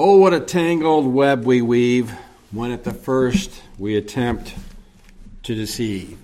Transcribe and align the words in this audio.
Oh, 0.00 0.18
what 0.18 0.32
a 0.32 0.38
tangled 0.38 1.12
web 1.12 1.44
we 1.44 1.60
weave 1.60 2.12
when 2.52 2.70
at 2.70 2.84
the 2.84 2.92
first 2.92 3.50
we 3.80 3.96
attempt 3.96 4.54
to 5.42 5.56
deceive. 5.56 6.20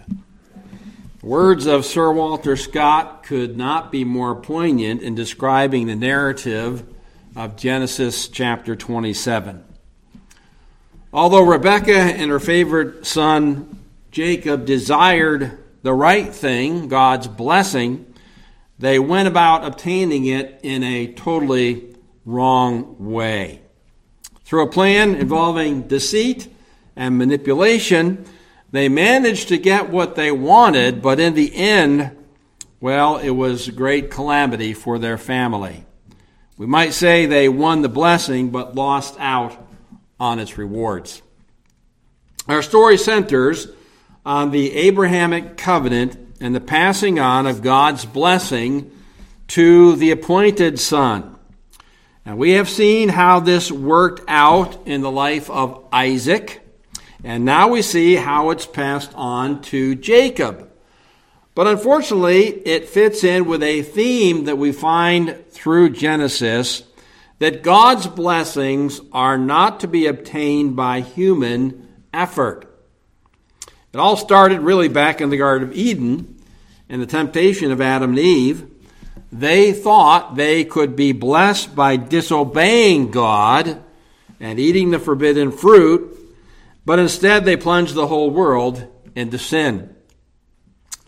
Words 1.23 1.67
of 1.67 1.85
Sir 1.85 2.13
Walter 2.13 2.55
Scott 2.55 3.25
could 3.25 3.57
not 3.57 3.91
be 3.91 4.05
more 4.05 4.37
poignant 4.37 5.03
in 5.03 5.17
describing 5.17 5.89
the 5.89 5.97
narrative 5.97 6.87
of 7.35 7.57
Genesis 7.57 8.29
chapter 8.29 8.77
27. 8.77 9.65
Although 11.13 11.43
Rebekah 11.43 11.91
and 11.91 12.31
her 12.31 12.39
favorite 12.39 13.05
son 13.05 13.77
Jacob 14.13 14.67
desired 14.67 15.59
the 15.83 15.93
right 15.93 16.33
thing, 16.33 16.87
God's 16.87 17.27
blessing, 17.27 18.15
they 18.79 19.01
went 19.01 19.27
about 19.27 19.65
obtaining 19.65 20.27
it 20.27 20.61
in 20.63 20.85
a 20.85 21.13
totally 21.15 21.93
wrong 22.25 23.11
way. 23.11 23.63
Through 24.55 24.69
a 24.69 24.71
plan 24.71 25.17
involving 25.17 25.89
deceit 25.89 26.47
and 26.95 27.19
manipulation, 27.19 28.25
they 28.71 28.89
managed 28.89 29.49
to 29.49 29.59
get 29.59 29.91
what 29.91 30.15
they 30.15 30.31
wanted, 30.31 31.03
but 31.03 31.19
in 31.19 31.35
the 31.35 31.53
end, 31.57 32.17
well, 32.81 33.17
it 33.17 33.31
was 33.31 33.67
a 33.67 33.73
great 33.73 34.13
calamity 34.13 34.73
for 34.73 35.01
their 35.01 35.19
family. 35.19 35.85
We 36.57 36.67
might 36.67 36.93
say 36.93 37.27
they 37.27 37.49
won 37.49 37.83
the 37.83 37.89
blessing, 37.89 38.51
but 38.51 38.77
lost 38.77 39.17
out 39.19 39.61
on 40.21 40.39
its 40.39 40.57
rewards. 40.57 41.21
Our 42.47 42.63
story 42.63 42.97
centers 42.97 43.67
on 44.25 44.53
the 44.53 44.73
Abrahamic 44.73 45.57
covenant 45.57 46.37
and 46.41 46.55
the 46.55 46.61
passing 46.61 47.19
on 47.19 47.49
of 47.49 47.61
God's 47.61 48.05
blessing 48.05 48.93
to 49.49 49.97
the 49.97 50.13
appointed 50.13 50.79
son. 50.79 51.34
And 52.27 52.39
we 52.39 52.53
have 52.53 52.71
seen 52.71 53.11
how 53.11 53.41
this 53.41 53.71
worked 53.71 54.23
out 54.29 54.87
in 54.87 55.03
the 55.03 55.11
life 55.11 55.51
of 55.51 55.85
Isaac, 55.93 56.63
and 57.23 57.45
now 57.45 57.69
we 57.69 57.83
see 57.83 58.15
how 58.15 58.51
it's 58.51 58.67
passed 58.67 59.13
on 59.15 59.61
to 59.63 59.95
Jacob. 59.95 60.71
But 61.55 61.67
unfortunately, 61.67 62.47
it 62.47 62.89
fits 62.89 63.25
in 63.25 63.45
with 63.45 63.63
a 63.63 63.83
theme 63.83 64.45
that 64.45 64.59
we 64.59 64.73
find 64.73 65.45
through 65.51 65.91
Genesis 65.91 66.83
that 67.39 67.63
God's 67.63 68.07
blessings 68.07 69.01
are 69.13 69.39
not 69.39 69.81
to 69.81 69.89
be 69.89 70.07
obtained 70.07 70.77
by 70.77 71.01
human 71.01 71.89
effort. 72.13 72.71
It 73.93 73.99
all 73.99 74.17
started 74.17 74.61
really 74.61 74.89
back 74.89 75.21
in 75.21 75.31
the 75.31 75.37
Garden 75.37 75.69
of 75.69 75.77
Eden 75.77 76.43
and 76.89 77.01
the 77.01 77.07
temptation 77.07 77.71
of 77.71 77.81
Adam 77.81 78.11
and 78.11 78.19
Eve. 78.19 78.67
They 79.37 79.73
thought 79.73 80.37
they 80.37 80.65
could 80.65 80.95
be 80.95 81.11
blessed 81.11 81.75
by 81.75 81.97
disobeying 81.97 83.11
God 83.11 83.83
and 84.39 84.61
eating 84.61 84.93
the 84.93 85.01
forbidden 85.01 85.51
fruit, 85.51 86.17
but 86.87 87.01
instead 87.01 87.45
they 87.45 87.57
plunged 87.57 87.95
the 87.95 88.07
whole 88.07 88.31
world 88.31 88.87
into 89.17 89.37
sin. 89.37 89.93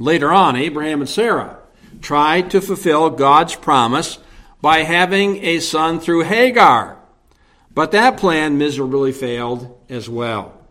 Later 0.01 0.33
on, 0.33 0.57
Abraham 0.57 1.03
and 1.03 1.09
Sarah 1.09 1.61
tried 2.03 2.51
to 2.51 2.61
fulfill 2.61 3.11
God's 3.11 3.55
promise 3.55 4.19
by 4.61 4.79
having 4.79 5.45
a 5.45 5.61
son 5.61 6.01
through 6.01 6.25
Hagar, 6.25 6.99
but 7.73 7.93
that 7.93 8.17
plan 8.17 8.59
miserably 8.59 9.13
failed 9.13 9.81
as 9.89 10.09
well. 10.09 10.67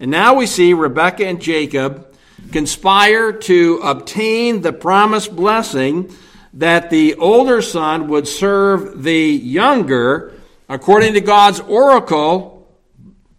And 0.00 0.10
now 0.10 0.34
we 0.34 0.46
see 0.46 0.74
Rebekah 0.74 1.24
and 1.24 1.40
Jacob 1.40 2.12
conspire 2.50 3.32
to 3.32 3.78
obtain 3.84 4.62
the 4.62 4.72
promised 4.72 5.36
blessing 5.36 6.12
that 6.56 6.88
the 6.88 7.14
older 7.16 7.60
son 7.60 8.08
would 8.08 8.26
serve 8.26 9.02
the 9.02 9.28
younger 9.28 10.32
according 10.68 11.12
to 11.12 11.20
God's 11.20 11.60
oracle, 11.60 12.66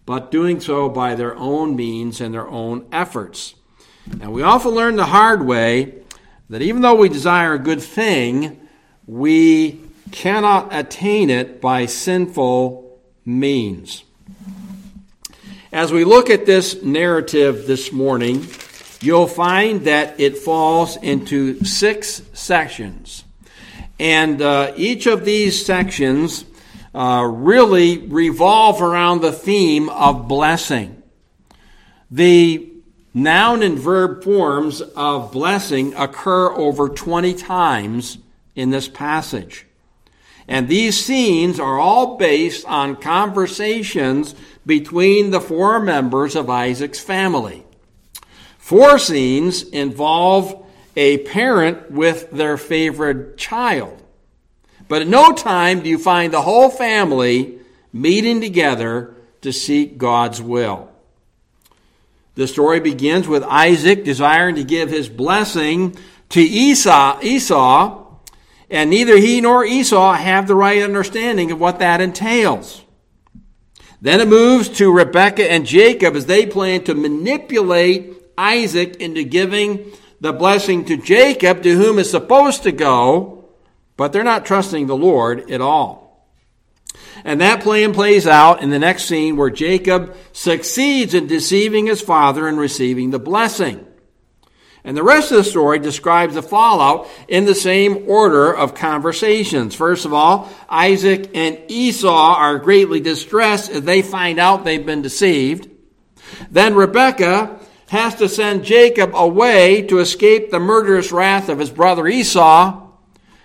but 0.06 0.30
doing 0.30 0.60
so 0.60 0.88
by 0.88 1.16
their 1.16 1.36
own 1.36 1.74
means 1.74 2.20
and 2.20 2.32
their 2.32 2.46
own 2.48 2.86
efforts. 2.92 3.54
Now, 4.06 4.30
we 4.30 4.42
often 4.42 4.70
learn 4.70 4.96
the 4.96 5.06
hard 5.06 5.44
way 5.44 5.94
that 6.48 6.62
even 6.62 6.80
though 6.80 6.94
we 6.94 7.08
desire 7.08 7.54
a 7.54 7.58
good 7.58 7.82
thing, 7.82 8.60
we 9.06 9.80
cannot 10.12 10.68
attain 10.70 11.28
it 11.28 11.60
by 11.60 11.86
sinful 11.86 12.98
means. 13.24 14.04
As 15.72 15.92
we 15.92 16.04
look 16.04 16.30
at 16.30 16.46
this 16.46 16.82
narrative 16.82 17.66
this 17.66 17.92
morning, 17.92 18.46
you'll 19.00 19.26
find 19.26 19.84
that 19.84 20.18
it 20.18 20.38
falls 20.38 20.96
into 20.96 21.64
six 21.64 22.22
sections. 22.32 23.24
And 23.98 24.40
uh, 24.40 24.72
each 24.76 25.06
of 25.06 25.24
these 25.24 25.64
sections 25.64 26.44
uh, 26.94 27.28
really 27.30 27.98
revolve 27.98 28.80
around 28.80 29.20
the 29.20 29.32
theme 29.32 29.88
of 29.88 30.28
blessing. 30.28 31.02
The 32.10 32.72
noun 33.12 33.62
and 33.62 33.78
verb 33.78 34.24
forms 34.24 34.80
of 34.80 35.32
blessing 35.32 35.94
occur 35.94 36.52
over 36.52 36.88
20 36.88 37.34
times 37.34 38.18
in 38.54 38.70
this 38.70 38.88
passage. 38.88 39.66
And 40.46 40.66
these 40.66 41.04
scenes 41.04 41.60
are 41.60 41.78
all 41.78 42.16
based 42.16 42.64
on 42.66 42.96
conversations 42.96 44.34
between 44.64 45.30
the 45.30 45.40
four 45.40 45.78
members 45.78 46.34
of 46.34 46.48
Isaac's 46.48 47.00
family. 47.00 47.64
Four 48.68 48.98
scenes 48.98 49.62
involve 49.62 50.62
a 50.94 51.24
parent 51.24 51.90
with 51.90 52.30
their 52.30 52.58
favorite 52.58 53.38
child. 53.38 54.02
But 54.88 55.00
at 55.00 55.08
no 55.08 55.32
time 55.32 55.80
do 55.80 55.88
you 55.88 55.96
find 55.96 56.30
the 56.30 56.42
whole 56.42 56.68
family 56.68 57.60
meeting 57.94 58.42
together 58.42 59.14
to 59.40 59.54
seek 59.54 59.96
God's 59.96 60.42
will. 60.42 60.90
The 62.34 62.46
story 62.46 62.78
begins 62.78 63.26
with 63.26 63.42
Isaac 63.44 64.04
desiring 64.04 64.56
to 64.56 64.64
give 64.64 64.90
his 64.90 65.08
blessing 65.08 65.96
to 66.28 66.42
Esau, 66.42 67.20
Esau, 67.22 68.04
and 68.68 68.90
neither 68.90 69.16
he 69.16 69.40
nor 69.40 69.64
Esau 69.64 70.12
have 70.12 70.46
the 70.46 70.54
right 70.54 70.82
understanding 70.82 71.50
of 71.50 71.58
what 71.58 71.78
that 71.78 72.02
entails. 72.02 72.84
Then 74.02 74.20
it 74.20 74.28
moves 74.28 74.68
to 74.76 74.92
Rebekah 74.92 75.50
and 75.50 75.64
Jacob 75.64 76.14
as 76.14 76.26
they 76.26 76.44
plan 76.44 76.84
to 76.84 76.94
manipulate 76.94 78.17
Isaac 78.38 78.96
into 78.96 79.24
giving 79.24 79.92
the 80.20 80.32
blessing 80.32 80.84
to 80.86 80.96
Jacob, 80.96 81.62
to 81.64 81.76
whom 81.76 81.98
it's 81.98 82.10
supposed 82.10 82.62
to 82.62 82.72
go, 82.72 83.50
but 83.96 84.12
they're 84.12 84.24
not 84.24 84.46
trusting 84.46 84.86
the 84.86 84.96
Lord 84.96 85.50
at 85.50 85.60
all. 85.60 86.26
And 87.24 87.40
that 87.40 87.62
plan 87.62 87.92
plays 87.92 88.26
out 88.26 88.62
in 88.62 88.70
the 88.70 88.78
next 88.78 89.04
scene 89.04 89.36
where 89.36 89.50
Jacob 89.50 90.16
succeeds 90.32 91.14
in 91.14 91.26
deceiving 91.26 91.86
his 91.86 92.00
father 92.00 92.46
and 92.46 92.58
receiving 92.58 93.10
the 93.10 93.18
blessing. 93.18 93.84
And 94.84 94.96
the 94.96 95.02
rest 95.02 95.32
of 95.32 95.38
the 95.38 95.44
story 95.44 95.80
describes 95.80 96.34
the 96.34 96.42
fallout 96.42 97.08
in 97.26 97.44
the 97.44 97.54
same 97.54 98.08
order 98.08 98.54
of 98.54 98.74
conversations. 98.74 99.74
First 99.74 100.04
of 100.04 100.14
all, 100.14 100.48
Isaac 100.68 101.30
and 101.34 101.60
Esau 101.68 102.34
are 102.36 102.58
greatly 102.58 103.00
distressed 103.00 103.70
as 103.70 103.82
they 103.82 104.02
find 104.02 104.38
out 104.38 104.64
they've 104.64 104.86
been 104.86 105.02
deceived. 105.02 105.68
Then 106.50 106.74
Rebekah 106.74 107.58
has 107.88 108.14
to 108.16 108.28
send 108.28 108.64
Jacob 108.64 109.14
away 109.14 109.82
to 109.82 109.98
escape 109.98 110.50
the 110.50 110.60
murderous 110.60 111.10
wrath 111.10 111.48
of 111.48 111.58
his 111.58 111.70
brother 111.70 112.06
Esau. 112.06 112.86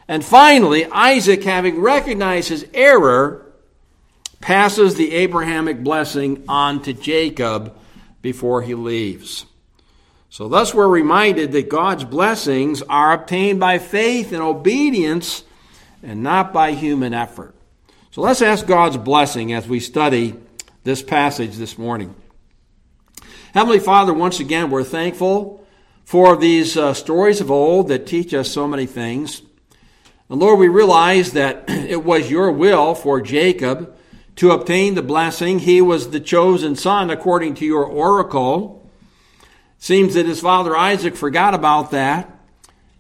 And 0.08 0.24
finally, 0.24 0.86
Isaac, 0.86 1.44
having 1.44 1.80
recognized 1.80 2.50
his 2.50 2.66
error, 2.74 3.52
passes 4.42 4.96
the 4.96 5.14
Abrahamic 5.14 5.82
blessing 5.82 6.44
on 6.50 6.82
to 6.84 6.94
Jacob 6.94 7.74
before 8.22 8.62
he 8.62 8.76
leaves. 8.76 9.46
So, 10.30 10.50
thus, 10.50 10.74
we're 10.74 10.88
reminded 10.88 11.52
that 11.54 11.70
God's 11.70 12.04
blessings 12.04 12.82
are 12.82 13.14
obtained 13.14 13.60
by 13.60 13.80
faith 13.80 14.34
and 14.34 14.42
obedience 14.42 15.44
and 16.02 16.22
not 16.22 16.52
by 16.52 16.72
human 16.72 17.14
effort. 17.14 17.56
So, 18.12 18.22
let's 18.22 18.42
ask 18.42 18.66
God's 18.66 18.98
blessing 18.98 19.54
as 19.54 19.68
we 19.68 19.80
study 19.80 20.36
this 20.84 21.02
passage 21.02 21.56
this 21.56 21.78
morning. 21.78 22.14
Heavenly 23.54 23.78
Father, 23.78 24.16
once 24.16 24.40
again, 24.40 24.72
we're 24.72 24.84
thankful 24.84 25.64
for 26.06 26.36
these 26.36 26.76
uh, 26.76 26.96
stories 26.96 27.40
of 27.40 27.52
old 27.52 27.88
that 27.90 28.08
teach 28.08 28.34
us 28.34 28.50
so 28.50 28.68
many 28.68 28.88
things. 28.88 29.44
And 30.28 30.40
Lord, 30.40 30.58
we 30.58 30.68
realize 30.68 31.34
that 31.34 31.66
it 31.68 32.04
was 32.04 32.32
your 32.32 32.52
will 32.52 32.96
for 32.96 33.22
Jacob 33.22 33.96
to 34.38 34.50
obtain 34.50 34.96
the 34.96 35.04
blessing. 35.04 35.60
He 35.60 35.82
was 35.82 36.10
the 36.10 36.20
chosen 36.20 36.76
son 36.76 37.12
according 37.12 37.54
to 37.56 37.66
your 37.66 37.86
oracle. 37.86 38.90
Seems 39.78 40.16
that 40.16 40.26
his 40.26 40.42
father 40.42 40.76
Isaac 40.76 41.16
forgot 41.16 41.54
about 41.54 41.92
that. 41.92 42.33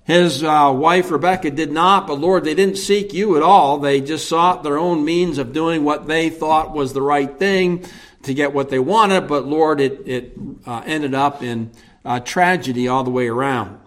His 0.05 0.43
uh, 0.43 0.73
wife 0.75 1.11
Rebecca 1.11 1.49
did 1.49 1.71
not, 1.71 2.07
but 2.07 2.19
Lord, 2.19 2.43
they 2.43 2.55
didn't 2.55 2.77
seek 2.77 3.13
you 3.13 3.37
at 3.37 3.43
all. 3.43 3.77
They 3.77 4.01
just 4.01 4.27
sought 4.27 4.63
their 4.63 4.77
own 4.77 5.05
means 5.05 5.37
of 5.37 5.53
doing 5.53 5.83
what 5.83 6.07
they 6.07 6.29
thought 6.29 6.73
was 6.73 6.91
the 6.91 7.01
right 7.01 7.39
thing 7.39 7.85
to 8.23 8.33
get 8.33 8.53
what 8.53 8.69
they 8.69 8.79
wanted, 8.79 9.27
but 9.27 9.45
Lord, 9.45 9.79
it, 9.79 10.07
it 10.07 10.33
uh, 10.65 10.81
ended 10.85 11.13
up 11.13 11.43
in 11.43 11.71
uh, 12.03 12.19
tragedy 12.19 12.87
all 12.87 13.03
the 13.03 13.11
way 13.11 13.27
around. 13.27 13.79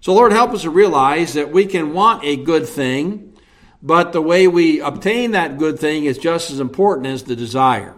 So, 0.00 0.12
Lord, 0.12 0.32
help 0.32 0.52
us 0.52 0.62
to 0.62 0.70
realize 0.70 1.34
that 1.34 1.50
we 1.50 1.64
can 1.64 1.94
want 1.94 2.24
a 2.24 2.36
good 2.36 2.66
thing, 2.66 3.34
but 3.82 4.12
the 4.12 4.22
way 4.22 4.48
we 4.48 4.80
obtain 4.80 5.30
that 5.30 5.58
good 5.58 5.78
thing 5.78 6.04
is 6.04 6.18
just 6.18 6.50
as 6.50 6.60
important 6.60 7.06
as 7.06 7.22
the 7.22 7.36
desire. 7.36 7.94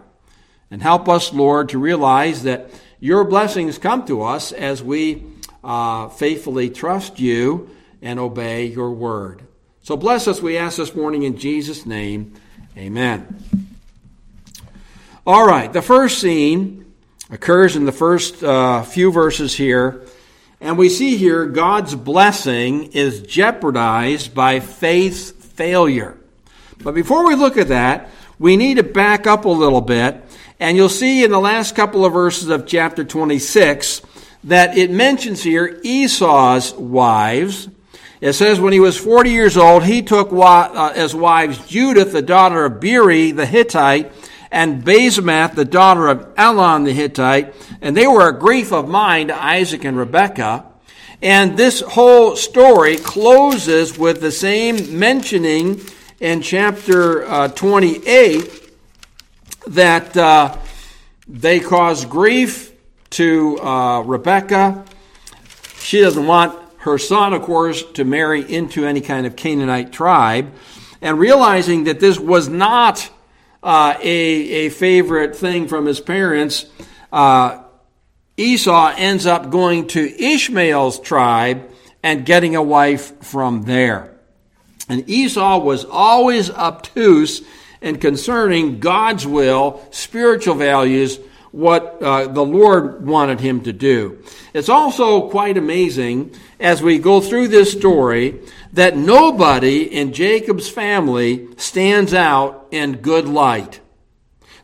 And 0.71 0.81
help 0.81 1.09
us, 1.09 1.33
Lord, 1.33 1.69
to 1.69 1.79
realize 1.79 2.43
that 2.43 2.69
your 2.99 3.23
blessings 3.23 3.77
come 3.77 4.05
to 4.05 4.23
us 4.23 4.51
as 4.51 4.83
we 4.83 5.23
uh, 5.67 6.07
faithfully 6.07 6.69
trust 6.69 7.19
you 7.19 7.69
and 8.01 8.19
obey 8.19 8.65
your 8.65 8.91
word. 8.91 9.43
So 9.83 9.97
bless 9.97 10.27
us, 10.27 10.41
we 10.41 10.57
ask 10.57 10.77
this 10.77 10.95
morning 10.95 11.23
in 11.23 11.37
Jesus' 11.37 11.85
name. 11.85 12.33
Amen. 12.77 13.43
All 15.25 15.45
right, 15.45 15.71
the 15.71 15.81
first 15.81 16.19
scene 16.19 16.93
occurs 17.29 17.75
in 17.75 17.85
the 17.85 17.91
first 17.91 18.41
uh, 18.41 18.83
few 18.83 19.11
verses 19.11 19.53
here. 19.53 20.05
And 20.61 20.77
we 20.77 20.87
see 20.87 21.17
here 21.17 21.45
God's 21.45 21.95
blessing 21.95 22.93
is 22.93 23.21
jeopardized 23.21 24.33
by 24.33 24.61
faith's 24.61 25.31
failure. 25.31 26.17
But 26.81 26.95
before 26.95 27.27
we 27.27 27.35
look 27.35 27.57
at 27.57 27.67
that, 27.67 28.09
we 28.39 28.55
need 28.55 28.77
to 28.77 28.83
back 28.83 29.27
up 29.27 29.43
a 29.43 29.49
little 29.49 29.81
bit. 29.81 30.23
And 30.61 30.77
you'll 30.77 30.87
see 30.87 31.25
in 31.25 31.31
the 31.31 31.39
last 31.39 31.75
couple 31.75 32.05
of 32.05 32.13
verses 32.13 32.49
of 32.49 32.65
chapter 32.65 33.03
26 33.03 34.01
that 34.47 34.77
it 34.77 34.91
mentions 34.91 35.43
here 35.43 35.79
Esau's 35.83 36.73
wives 36.73 37.69
it 38.19 38.33
says, 38.33 38.59
when 38.59 38.73
he 38.73 38.79
was 38.79 38.97
40 38.97 39.29
years 39.29 39.57
old, 39.57 39.83
he 39.83 40.01
took 40.01 40.31
uh, 40.31 40.91
as 40.95 41.13
wives 41.13 41.59
Judith, 41.67 42.13
the 42.13 42.21
daughter 42.23 42.65
of 42.65 42.79
Beeri 42.79 43.31
the 43.31 43.45
Hittite, 43.45 44.11
and 44.51 44.83
Basemath, 44.83 45.53
the 45.53 45.65
daughter 45.65 46.07
of 46.07 46.33
Elon 46.35 46.83
the 46.83 46.93
Hittite, 46.93 47.53
and 47.79 47.95
they 47.95 48.07
were 48.07 48.27
a 48.27 48.37
grief 48.37 48.71
of 48.71 48.87
mind 48.87 49.29
to 49.29 49.39
Isaac 49.39 49.83
and 49.83 49.97
Rebekah. 49.97 50.65
And 51.21 51.57
this 51.57 51.81
whole 51.81 52.35
story 52.35 52.97
closes 52.97 53.97
with 53.97 54.21
the 54.21 54.31
same 54.31 54.97
mentioning 54.97 55.81
in 56.19 56.41
chapter 56.41 57.23
uh, 57.23 57.47
28 57.49 58.71
that 59.67 60.17
uh, 60.17 60.57
they 61.27 61.59
caused 61.59 62.09
grief 62.09 62.66
to 63.11 63.59
uh, 63.59 64.01
Rebekah. 64.01 64.85
She 65.79 66.01
doesn't 66.01 66.25
want 66.25 66.59
her 66.79 66.97
son, 66.97 67.33
of 67.33 67.41
course, 67.41 67.83
to 67.93 68.03
marry 68.03 68.41
into 68.41 68.85
any 68.85 69.01
kind 69.01 69.25
of 69.25 69.35
Canaanite 69.35 69.91
tribe, 69.91 70.53
and 71.01 71.19
realizing 71.19 71.85
that 71.85 71.99
this 71.99 72.19
was 72.19 72.47
not 72.47 73.09
uh, 73.63 73.95
a, 74.01 74.05
a 74.05 74.69
favorite 74.69 75.35
thing 75.35 75.67
from 75.67 75.85
his 75.85 75.99
parents, 75.99 76.65
uh, 77.11 77.63
Esau 78.37 78.93
ends 78.95 79.25
up 79.25 79.49
going 79.49 79.87
to 79.87 80.23
Ishmael's 80.23 80.99
tribe 80.99 81.69
and 82.03 82.25
getting 82.25 82.55
a 82.55 82.61
wife 82.61 83.23
from 83.23 83.63
there. 83.63 84.15
And 84.87 85.09
Esau 85.09 85.59
was 85.59 85.85
always 85.85 86.49
obtuse 86.49 87.41
and 87.81 87.99
concerning 87.99 88.79
God's 88.79 89.27
will, 89.27 89.85
spiritual 89.91 90.55
values, 90.55 91.19
what 91.57 92.03
uh, 92.03 92.27
the 92.27 92.45
Lord 92.45 93.07
wanted 93.07 93.39
him 93.39 93.61
to 93.61 93.73
do. 93.73 94.23
It's 94.53 94.69
also 94.69 95.27
quite 95.27 95.57
amazing 95.57 96.35
as 96.59 96.83
we 96.83 96.99
go 96.99 97.19
through 97.19 97.47
this 97.47 97.71
story 97.71 98.41
that 98.73 98.95
nobody 98.95 99.81
in 99.81 100.13
Jacob's 100.13 100.69
family 100.69 101.47
stands 101.57 102.13
out 102.13 102.67
in 102.69 102.97
good 102.97 103.27
light. 103.27 103.79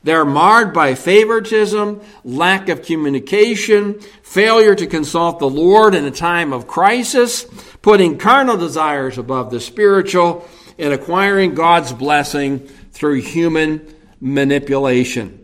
They're 0.03 0.23
marred 0.23 0.71
by 0.71 0.93
favoritism, 0.93 1.99
lack 2.23 2.69
of 2.69 2.83
communication, 2.83 3.99
failure 4.21 4.75
to 4.75 4.85
consult 4.85 5.39
the 5.39 5.49
Lord 5.49 5.95
in 5.95 6.05
a 6.05 6.11
time 6.11 6.53
of 6.53 6.67
crisis, 6.67 7.43
putting 7.81 8.19
carnal 8.19 8.57
desires 8.57 9.17
above 9.17 9.49
the 9.49 9.61
spiritual, 9.61 10.47
and 10.77 10.93
acquiring 10.93 11.55
God's 11.55 11.91
blessing 11.91 12.59
through 12.91 13.21
human 13.21 13.95
manipulation. 14.21 15.42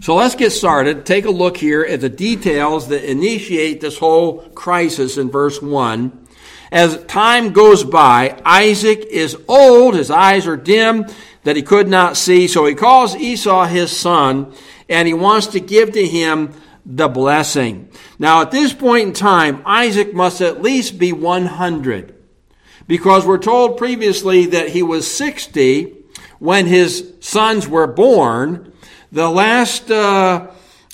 So 0.00 0.14
let's 0.14 0.34
get 0.34 0.50
started. 0.50 1.04
Take 1.04 1.26
a 1.26 1.30
look 1.30 1.58
here 1.58 1.82
at 1.82 2.00
the 2.00 2.08
details 2.08 2.88
that 2.88 3.08
initiate 3.08 3.82
this 3.82 3.98
whole 3.98 4.48
crisis 4.50 5.18
in 5.18 5.30
verse 5.30 5.60
1. 5.60 6.26
As 6.72 7.04
time 7.04 7.52
goes 7.52 7.84
by, 7.84 8.40
Isaac 8.42 9.00
is 9.10 9.36
old, 9.46 9.94
his 9.94 10.10
eyes 10.10 10.46
are 10.46 10.56
dim, 10.56 11.04
that 11.42 11.56
he 11.56 11.62
could 11.62 11.86
not 11.86 12.16
see, 12.16 12.48
so 12.48 12.64
he 12.64 12.74
calls 12.74 13.14
Esau 13.14 13.66
his 13.66 13.94
son, 13.94 14.54
and 14.88 15.06
he 15.06 15.12
wants 15.12 15.48
to 15.48 15.60
give 15.60 15.92
to 15.92 16.06
him 16.06 16.54
the 16.86 17.08
blessing. 17.08 17.90
Now, 18.18 18.40
at 18.40 18.52
this 18.52 18.72
point 18.72 19.08
in 19.08 19.12
time, 19.12 19.62
Isaac 19.66 20.14
must 20.14 20.40
at 20.40 20.62
least 20.62 20.98
be 20.98 21.12
100, 21.12 22.14
because 22.86 23.26
we're 23.26 23.36
told 23.36 23.76
previously 23.76 24.46
that 24.46 24.70
he 24.70 24.82
was 24.82 25.12
60 25.12 25.94
when 26.38 26.66
his 26.66 27.12
sons 27.20 27.68
were 27.68 27.86
born, 27.86 28.72
the 29.12 29.28
last 29.28 29.90
uh, 29.90 30.50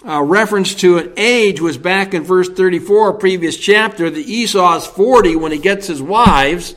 uh, 0.06 0.22
reference 0.22 0.74
to 0.76 0.98
an 0.98 1.12
age 1.16 1.60
was 1.60 1.76
back 1.76 2.14
in 2.14 2.22
verse 2.22 2.48
34, 2.48 3.14
previous 3.14 3.56
chapter, 3.56 4.08
that 4.08 4.18
Esau 4.18 4.76
is 4.76 4.86
40 4.86 5.36
when 5.36 5.52
he 5.52 5.58
gets 5.58 5.86
his 5.86 6.00
wives. 6.00 6.74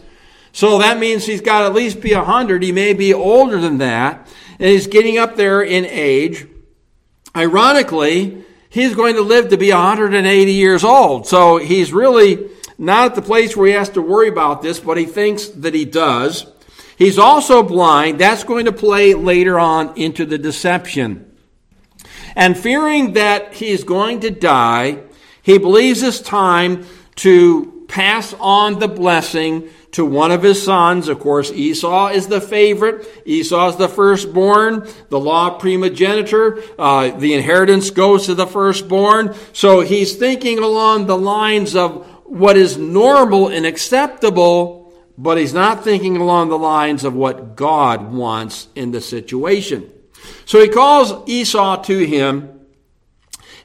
So 0.52 0.80
that 0.80 1.00
means 1.00 1.26
he's 1.26 1.42
got 1.42 1.66
at 1.66 1.74
least 1.74 2.02
be 2.02 2.14
100. 2.14 2.64
He 2.64 2.72
may 2.72 2.94
be 2.94 3.14
older 3.14 3.60
than 3.60 3.78
that. 3.78 4.28
And 4.60 4.70
he's 4.70 4.88
getting 4.88 5.18
up 5.18 5.36
there 5.36 5.62
in 5.62 5.86
age. 5.86 6.48
Ironically, 7.36 8.44
he's 8.70 8.96
going 8.96 9.16
to 9.16 9.22
live 9.22 9.50
to 9.50 9.58
be 9.58 9.72
180 9.72 10.52
years 10.52 10.84
old. 10.84 11.28
So 11.28 11.58
he's 11.58 11.94
really 11.94 12.50
not 12.78 13.12
at 13.12 13.16
the 13.16 13.22
place 13.22 13.56
where 13.56 13.68
he 13.68 13.74
has 13.74 13.90
to 13.90 14.02
worry 14.02 14.28
about 14.28 14.62
this, 14.62 14.80
but 14.80 14.98
he 14.98 15.06
thinks 15.06 15.48
that 15.48 15.74
he 15.74 15.86
does. 15.86 16.48
He's 16.98 17.20
also 17.20 17.64
blind. 17.64 18.20
That's 18.20 18.44
going 18.44 18.66
to 18.66 18.74
play 18.74 19.14
later 19.14 19.58
on 19.60 19.96
into 19.98 20.26
the 20.26 20.38
deception. 20.38 21.29
And 22.40 22.58
fearing 22.58 23.14
that 23.14 23.56
he 23.56 23.68
is 23.68 23.84
going 23.84 24.22
to 24.22 24.32
die, 24.32 25.00
he 25.42 25.58
believes 25.58 26.02
it's 26.02 26.22
time 26.22 26.86
to 27.16 27.84
pass 27.90 28.34
on 28.40 28.80
the 28.80 28.88
blessing 28.88 29.68
to 29.92 30.06
one 30.06 30.32
of 30.32 30.42
his 30.42 30.64
sons. 30.64 31.10
Of 31.10 31.20
course, 31.20 31.52
Esau 31.52 32.08
is 32.08 32.28
the 32.28 32.40
favorite. 32.40 33.06
Esau 33.26 33.72
is 33.72 33.76
the 33.76 33.90
firstborn. 33.90 34.88
The 35.10 35.20
law 35.20 35.56
of 35.56 35.60
primogeniture, 35.60 36.64
uh, 36.80 37.10
the 37.10 37.34
inheritance 37.34 37.90
goes 37.90 38.28
to 38.28 38.36
the 38.36 38.48
firstborn. 38.48 39.36
So 39.52 39.82
he's 39.82 40.16
thinking 40.16 40.60
along 40.60 41.08
the 41.08 41.18
lines 41.18 41.76
of 41.76 42.08
what 42.24 42.56
is 42.56 42.78
normal 42.78 43.50
and 43.50 43.66
acceptable, 43.66 44.94
but 45.18 45.38
he's 45.38 45.54
not 45.54 45.84
thinking 45.84 46.16
along 46.16 46.48
the 46.48 46.58
lines 46.58 47.04
of 47.04 47.14
what 47.14 47.58
God 47.58 48.14
wants 48.14 48.70
in 48.76 48.92
the 48.92 49.02
situation. 49.02 49.92
So 50.50 50.60
he 50.60 50.68
calls 50.68 51.30
Esau 51.30 51.84
to 51.84 52.00
him. 52.00 52.62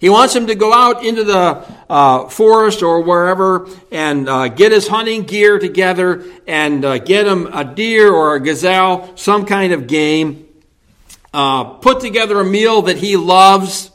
He 0.00 0.10
wants 0.10 0.36
him 0.36 0.48
to 0.48 0.54
go 0.54 0.70
out 0.70 1.02
into 1.02 1.24
the 1.24 1.64
uh, 1.88 2.28
forest 2.28 2.82
or 2.82 3.00
wherever 3.00 3.70
and 3.90 4.28
uh, 4.28 4.48
get 4.48 4.70
his 4.70 4.86
hunting 4.86 5.22
gear 5.22 5.58
together 5.58 6.22
and 6.46 6.84
uh, 6.84 6.98
get 6.98 7.26
him 7.26 7.46
a 7.46 7.64
deer 7.64 8.12
or 8.12 8.34
a 8.34 8.40
gazelle, 8.40 9.16
some 9.16 9.46
kind 9.46 9.72
of 9.72 9.86
game. 9.86 10.46
Uh, 11.32 11.64
put 11.64 12.00
together 12.00 12.38
a 12.38 12.44
meal 12.44 12.82
that 12.82 12.98
he 12.98 13.16
loves 13.16 13.90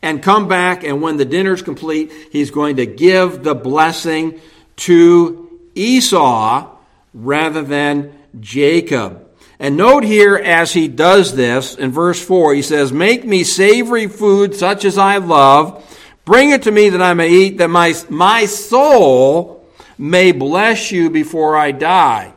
and 0.00 0.22
come 0.22 0.48
back. 0.48 0.82
And 0.82 1.02
when 1.02 1.18
the 1.18 1.26
dinner's 1.26 1.60
complete, 1.60 2.10
he's 2.32 2.50
going 2.50 2.76
to 2.76 2.86
give 2.86 3.44
the 3.44 3.54
blessing 3.54 4.40
to 4.76 5.60
Esau 5.74 6.74
rather 7.12 7.60
than 7.60 8.18
Jacob. 8.40 9.29
And 9.60 9.76
note 9.76 10.04
here 10.04 10.36
as 10.36 10.72
he 10.72 10.88
does 10.88 11.36
this 11.36 11.74
in 11.74 11.92
verse 11.92 12.20
4, 12.20 12.54
he 12.54 12.62
says, 12.62 12.94
Make 12.94 13.26
me 13.26 13.44
savory 13.44 14.06
food 14.06 14.56
such 14.56 14.86
as 14.86 14.96
I 14.96 15.18
love. 15.18 15.86
Bring 16.24 16.50
it 16.50 16.62
to 16.62 16.72
me 16.72 16.88
that 16.88 17.02
I 17.02 17.12
may 17.12 17.28
eat, 17.28 17.58
that 17.58 17.68
my, 17.68 17.94
my 18.08 18.46
soul 18.46 19.68
may 19.98 20.32
bless 20.32 20.90
you 20.90 21.10
before 21.10 21.56
I 21.56 21.72
die. 21.72 22.32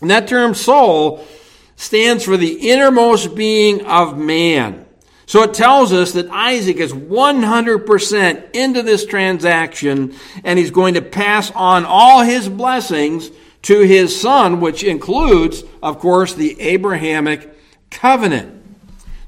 And 0.00 0.10
that 0.10 0.28
term 0.28 0.54
soul 0.54 1.26
stands 1.74 2.24
for 2.24 2.36
the 2.36 2.70
innermost 2.70 3.34
being 3.34 3.84
of 3.84 4.16
man. 4.16 4.86
So 5.26 5.42
it 5.42 5.54
tells 5.54 5.92
us 5.92 6.12
that 6.12 6.30
Isaac 6.30 6.76
is 6.76 6.92
100% 6.92 8.54
into 8.54 8.82
this 8.82 9.06
transaction 9.06 10.14
and 10.44 10.56
he's 10.56 10.70
going 10.70 10.94
to 10.94 11.02
pass 11.02 11.50
on 11.50 11.84
all 11.84 12.22
his 12.22 12.48
blessings 12.48 13.28
to 13.62 13.80
his 13.80 14.18
son, 14.20 14.60
which 14.60 14.82
includes, 14.82 15.62
of 15.82 15.98
course, 15.98 16.34
the 16.34 16.60
Abrahamic 16.60 17.56
covenant. 17.90 18.60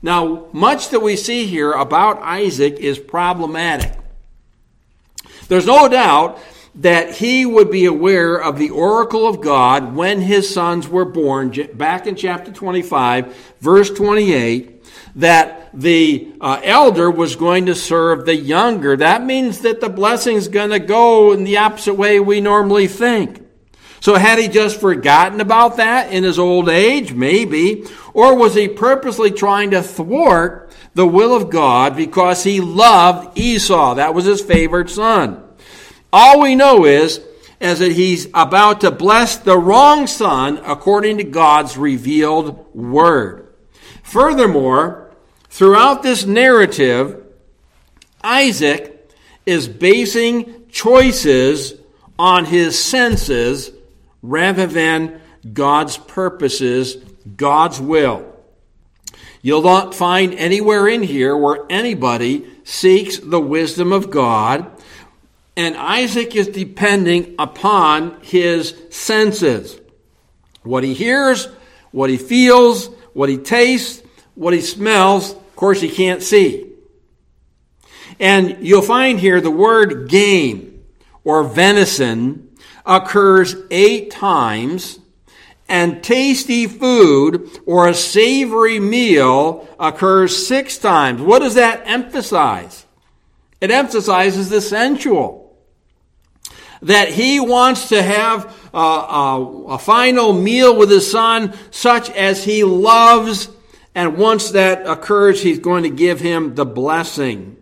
Now, 0.03 0.49
much 0.53 0.91
that 0.91 1.01
we 1.01 1.17
see 1.17 1.47
here 1.47 1.73
about 1.73 2.21
Isaac 2.23 2.75
is 2.75 2.99
problematic. 2.99 3.93
There's 5.49 5.67
no 5.67 5.89
doubt 5.89 6.39
that 6.77 7.15
he 7.15 7.47
would 7.47 7.71
be 7.71 7.85
aware 7.85 8.37
of 8.37 8.59
the 8.59 8.71
oracle 8.71 9.29
of 9.29 9.41
God 9.41 9.95
when 9.95 10.21
his 10.21 10.53
sons 10.53 10.89
were 10.89 11.05
born, 11.05 11.51
back 11.75 12.07
in 12.07 12.17
chapter 12.17 12.51
25, 12.51 13.55
verse 13.61 13.91
28, 13.91 14.85
that 15.17 15.71
the 15.73 16.33
uh, 16.41 16.61
elder 16.65 17.11
was 17.11 17.37
going 17.37 17.67
to 17.67 17.75
serve 17.75 18.27
the 18.27 18.35
younger. 18.35 18.97
That 18.97 19.25
means 19.25 19.61
that 19.61 19.81
the 19.81 19.89
blessing's 19.89 20.49
going 20.49 20.71
to 20.71 20.81
go 20.81 21.33
in 21.33 21.45
the 21.45 21.59
opposite 21.59 21.95
way 21.95 22.19
we 22.19 22.41
normally 22.41 22.89
think. 22.89 23.44
So 24.05 24.17
had 24.17 24.39
he 24.39 24.49
just 24.49 24.83
forgotten 24.83 25.41
about 25.41 25.79
that 25.79 26.13
in 26.13 26.25
his 26.25 26.39
old 26.39 26.69
age? 26.69 27.15
Maybe. 27.15 27.87
Or 28.13 28.37
was 28.37 28.55
he 28.55 28.69
purposely 28.69 29.31
trying 29.31 29.71
to 29.71 29.83
thwart 29.83 30.71
the 30.93 31.07
will 31.07 31.35
of 31.35 31.49
God 31.49 31.97
because 31.97 32.45
he 32.45 32.61
loved 32.61 33.39
Esau? 33.39 33.95
That 33.95 34.13
was 34.13 34.27
his 34.27 34.43
favorite 34.43 34.91
son. 34.91 35.43
All 36.13 36.43
we 36.43 36.55
know 36.55 36.85
is, 36.85 37.19
is 37.61 37.79
that 37.79 37.93
he's 37.93 38.27
about 38.35 38.83
to 38.83 38.91
bless 38.91 39.37
the 39.37 39.57
wrong 39.57 40.07
son 40.07 40.61
according 40.67 41.17
to 41.17 41.25
God's 41.25 41.79
revealed 41.79 42.75
word. 42.75 43.55
Furthermore, 44.03 45.13
throughout 45.49 46.03
this 46.03 46.27
narrative, 46.27 47.25
Isaac 48.23 49.11
is 49.47 49.67
basing 49.67 50.69
choices 50.69 51.73
on 52.19 52.45
his 52.45 52.79
senses 52.79 53.71
rather 54.25 54.67
than 54.67 55.21
God's 55.53 55.99
purposes, 55.99 56.97
God's 57.37 57.79
will. 57.79 58.33
You'll 59.43 59.63
not 59.63 59.95
find 59.95 60.33
anywhere 60.35 60.89
in 60.89 61.03
here 61.03 61.37
where 61.37 61.59
anybody 61.69 62.47
seeks 62.65 63.19
the 63.19 63.41
wisdom 63.41 63.93
of 63.93 64.11
God, 64.11 64.71
and 65.57 65.77
Isaac 65.77 66.35
is 66.35 66.49
depending 66.49 67.35
upon 67.39 68.19
his 68.23 68.75
senses. 68.89 69.79
What 70.63 70.83
he 70.83 70.95
hears, 70.95 71.47
what 71.93 72.09
he 72.09 72.17
feels, 72.17 72.87
what 73.13 73.29
he 73.29 73.37
tastes, 73.37 74.03
what 74.35 74.55
he 74.55 74.63
smells, 74.63 75.33
of 75.33 75.57
course, 75.57 75.83
he 75.83 75.91
can't 75.91 76.23
see. 76.23 76.73
And 78.19 78.67
you'll 78.67 78.81
find 78.81 79.21
here 79.21 79.43
the 79.43 79.51
word 79.51 80.09
game 80.09 80.83
or 81.25 81.45
venison 81.45 82.54
occurs 82.87 83.57
eight 83.71 84.11
times, 84.11 84.99
and 85.69 86.05
tasty 86.05 86.67
food 86.67 87.49
or 87.65 87.89
a 87.89 87.95
savory 87.95 88.79
meal 88.79 89.67
occurs 89.81 90.47
six 90.47 90.77
times. 90.79 91.21
What 91.23 91.39
does 91.39 91.55
that 91.55 91.83
emphasize? 91.87 92.85
It 93.61 93.71
emphasizes 93.71 94.51
the 94.51 94.61
sensual. 94.61 95.57
That 96.83 97.09
he 97.09 97.41
wants 97.41 97.89
to 97.89 98.03
have 98.03 98.55
a, 98.75 98.79
a, 98.79 99.65
a 99.69 99.79
final 99.79 100.35
meal 100.35 100.77
with 100.77 100.91
his 100.91 101.11
son, 101.11 101.55
such 101.71 102.11
as 102.11 102.45
he 102.45 102.63
loves, 102.63 103.49
and 103.95 104.19
once 104.19 104.51
that 104.51 104.87
occurs, 104.87 105.43
he's 105.43 105.61
going 105.61 105.85
to 105.85 105.91
give 105.91 106.21
him 106.21 106.57
the 106.57 106.67
blessing. 106.67 107.57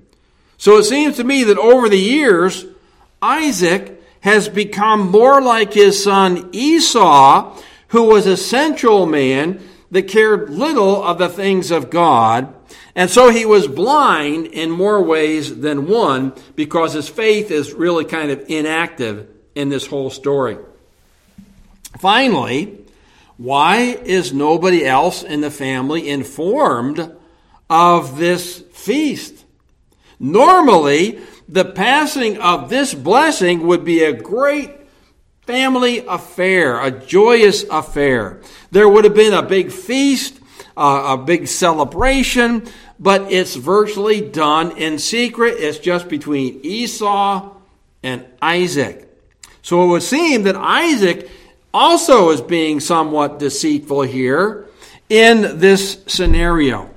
So 0.56 0.78
it 0.78 0.84
seems 0.84 1.16
to 1.16 1.24
me 1.24 1.44
that 1.44 1.58
over 1.58 1.88
the 1.88 1.98
years, 1.98 2.66
Isaac 3.20 3.91
has 4.22 4.48
become 4.48 5.10
more 5.10 5.42
like 5.42 5.74
his 5.74 6.02
son 6.02 6.48
Esau, 6.52 7.56
who 7.88 8.04
was 8.04 8.26
a 8.26 8.36
sensual 8.36 9.04
man 9.04 9.60
that 9.90 10.08
cared 10.08 10.48
little 10.48 11.02
of 11.02 11.18
the 11.18 11.28
things 11.28 11.70
of 11.70 11.90
God. 11.90 12.52
And 12.94 13.10
so 13.10 13.30
he 13.30 13.44
was 13.44 13.68
blind 13.68 14.46
in 14.46 14.70
more 14.70 15.02
ways 15.02 15.60
than 15.60 15.88
one 15.88 16.32
because 16.56 16.94
his 16.94 17.08
faith 17.08 17.50
is 17.50 17.72
really 17.72 18.04
kind 18.04 18.30
of 18.30 18.44
inactive 18.48 19.28
in 19.54 19.68
this 19.68 19.86
whole 19.86 20.10
story. 20.10 20.56
Finally, 21.98 22.78
why 23.36 23.80
is 23.80 24.32
nobody 24.32 24.86
else 24.86 25.22
in 25.22 25.40
the 25.40 25.50
family 25.50 26.08
informed 26.08 27.14
of 27.68 28.18
this 28.18 28.60
feast? 28.72 29.44
Normally, 30.20 31.20
the 31.52 31.66
passing 31.66 32.38
of 32.38 32.70
this 32.70 32.94
blessing 32.94 33.66
would 33.66 33.84
be 33.84 34.02
a 34.02 34.12
great 34.14 34.70
family 35.42 35.98
affair, 35.98 36.80
a 36.80 36.90
joyous 36.90 37.64
affair. 37.70 38.40
There 38.70 38.88
would 38.88 39.04
have 39.04 39.14
been 39.14 39.34
a 39.34 39.42
big 39.42 39.70
feast, 39.70 40.40
uh, 40.78 41.18
a 41.18 41.22
big 41.22 41.46
celebration, 41.46 42.66
but 42.98 43.30
it's 43.30 43.54
virtually 43.54 44.22
done 44.22 44.78
in 44.78 44.98
secret. 44.98 45.56
It's 45.58 45.78
just 45.78 46.08
between 46.08 46.60
Esau 46.62 47.54
and 48.02 48.24
Isaac. 48.40 49.06
So 49.60 49.84
it 49.84 49.88
would 49.88 50.02
seem 50.02 50.44
that 50.44 50.56
Isaac 50.56 51.28
also 51.74 52.30
is 52.30 52.40
being 52.40 52.80
somewhat 52.80 53.38
deceitful 53.38 54.02
here 54.02 54.68
in 55.10 55.58
this 55.58 56.02
scenario. 56.06 56.91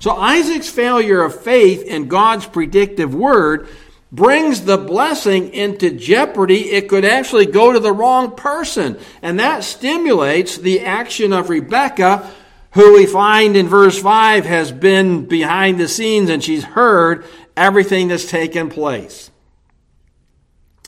So 0.00 0.16
Isaac's 0.16 0.68
failure 0.68 1.22
of 1.22 1.42
faith 1.42 1.82
in 1.82 2.08
God's 2.08 2.46
predictive 2.46 3.14
word 3.14 3.68
brings 4.10 4.64
the 4.64 4.78
blessing 4.78 5.52
into 5.52 5.90
jeopardy. 5.90 6.72
It 6.72 6.88
could 6.88 7.04
actually 7.04 7.46
go 7.46 7.72
to 7.72 7.78
the 7.78 7.92
wrong 7.92 8.34
person. 8.34 8.98
And 9.22 9.38
that 9.38 9.62
stimulates 9.62 10.56
the 10.56 10.80
action 10.80 11.32
of 11.34 11.50
Rebekah, 11.50 12.28
who 12.72 12.94
we 12.94 13.04
find 13.04 13.56
in 13.56 13.68
verse 13.68 14.00
5 14.00 14.46
has 14.46 14.72
been 14.72 15.26
behind 15.26 15.78
the 15.78 15.88
scenes 15.88 16.30
and 16.30 16.42
she's 16.42 16.64
heard 16.64 17.24
everything 17.56 18.08
that's 18.08 18.28
taken 18.28 18.70
place. 18.70 19.30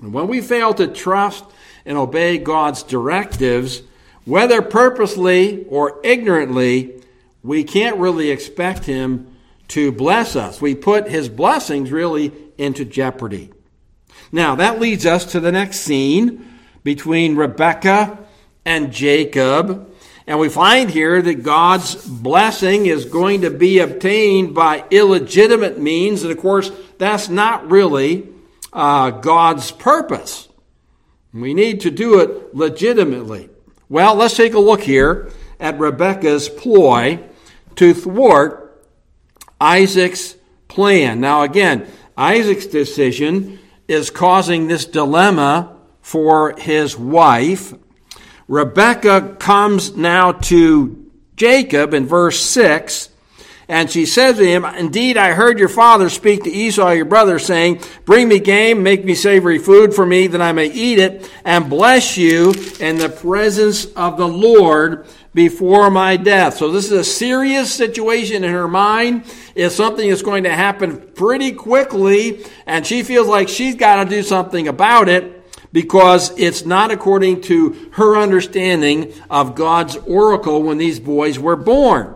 And 0.01 0.15
when 0.15 0.27
we 0.27 0.41
fail 0.41 0.73
to 0.75 0.89
trust 0.89 1.45
and 1.85 1.99
obey 1.99 2.39
God's 2.39 2.83
directives, 2.83 3.83
whether 4.25 4.63
purposely 4.63 5.65
or 5.69 6.01
ignorantly, 6.03 7.02
we 7.43 7.65
can't 7.65 7.97
really 7.97 8.31
expect 8.31 8.85
him 8.85 9.35
to 9.69 9.91
bless 9.91 10.37
us. 10.37 10.61
We 10.61 10.75
put 10.75 11.09
his 11.09 11.29
blessings 11.29 11.91
really 11.91 12.33
into 12.59 12.85
jeopardy. 12.85 13.53
Now, 14.31 14.55
that 14.57 14.81
leads 14.81 15.07
us 15.07 15.33
to 15.33 15.41
the 15.41 15.53
next 15.53 15.81
scene 15.81 16.49
between 16.85 17.37
Rebekah 17.37 18.19
and 18.65 18.93
Jacob. 18.93 19.93
And 20.27 20.39
we 20.39 20.49
find 20.49 20.91
here 20.91 21.21
that 21.21 21.43
God's 21.43 21.95
blessing 22.07 22.87
is 22.87 23.05
going 23.07 23.43
to 23.43 23.51
be 23.51 23.81
obtained 23.81 24.55
by 24.55 24.85
illegitimate 24.91 25.81
means. 25.81 26.23
And 26.23 26.31
of 26.31 26.39
course, 26.39 26.71
that's 26.99 27.29
not 27.29 27.71
really 27.71 28.29
uh, 28.73 29.11
God's 29.11 29.71
purpose. 29.71 30.49
We 31.35 31.55
need 31.55 31.81
to 31.83 31.91
do 31.91 32.21
it 32.21 32.55
legitimately. 32.55 33.49
Well, 33.89 34.15
let's 34.15 34.37
take 34.37 34.55
a 34.55 34.61
look 34.61 34.83
here 34.83 35.31
at 35.59 35.79
Rebekah's 35.79 36.49
ploy 36.49 37.21
to 37.77 37.95
thwart 37.95 38.87
Isaac's 39.61 40.37
plan. 40.69 41.21
Now, 41.21 41.43
again, 41.43 41.87
Isaac's 42.17 42.67
decision 42.67 43.59
is 43.89 44.11
causing 44.11 44.67
this 44.67 44.87
dilemma 44.87 45.77
for 46.01 46.55
his 46.59 46.99
wife. 46.99 47.75
Rebecca 48.49 49.37
comes 49.39 49.97
now 49.97 50.33
to 50.33 51.11
Jacob 51.37 51.95
in 51.95 52.07
verse 52.07 52.41
6 52.41 53.09
and 53.69 53.91
she 53.91 54.07
says 54.07 54.37
to 54.37 54.47
him, 54.47 54.65
Indeed, 54.65 55.17
I 55.17 55.33
heard 55.33 55.59
your 55.59 55.69
father 55.69 56.09
speak 56.09 56.45
to 56.45 56.51
Esau, 56.51 56.91
your 56.91 57.05
brother, 57.05 57.39
saying, 57.39 57.81
Bring 58.05 58.29
me 58.29 58.39
game, 58.39 58.83
make 58.83 59.05
me 59.05 59.15
savory 59.15 59.59
food 59.59 59.95
for 59.95 60.05
me, 60.05 60.27
that 60.27 60.43
I 60.43 60.53
may 60.53 60.67
eat 60.67 60.99
it, 60.99 61.31
and 61.45 61.71
bless 61.71 62.17
you 62.17 62.55
in 62.81 62.99
the 62.99 63.09
presence 63.09 63.87
of 63.87 64.17
the 64.17 64.29
Lord 64.29 65.07
before 65.35 65.91
my 65.91 66.17
death. 66.17 66.57
So 66.57 66.71
this 66.71 66.87
is 66.87 66.93
a 66.93 67.05
serious 67.05 67.73
situation 67.73 68.45
in 68.45 68.53
her 68.53 68.69
mind. 68.69 69.25
It's 69.55 69.75
something 69.75 70.09
that's 70.09 70.23
going 70.23 70.45
to 70.45 70.55
happen 70.55 71.01
pretty 71.15 71.53
quickly, 71.53 72.45
and 72.67 72.87
she 72.87 73.03
feels 73.03 73.29
like 73.29 73.49
she's 73.49 73.75
got 73.75 74.05
to 74.05 74.11
do 74.11 74.23
something 74.23 74.69
about 74.69 75.09
it 75.09 75.39
because 75.73 76.39
it's 76.39 76.67
not 76.67 76.91
according 76.91 77.41
to 77.43 77.91
her 77.93 78.17
understanding 78.17 79.13
of 79.31 79.55
God's 79.55 79.97
oracle 79.97 80.63
when 80.63 80.79
these 80.79 81.01
boys 81.01 81.39
were 81.39 81.57
born. 81.57 82.15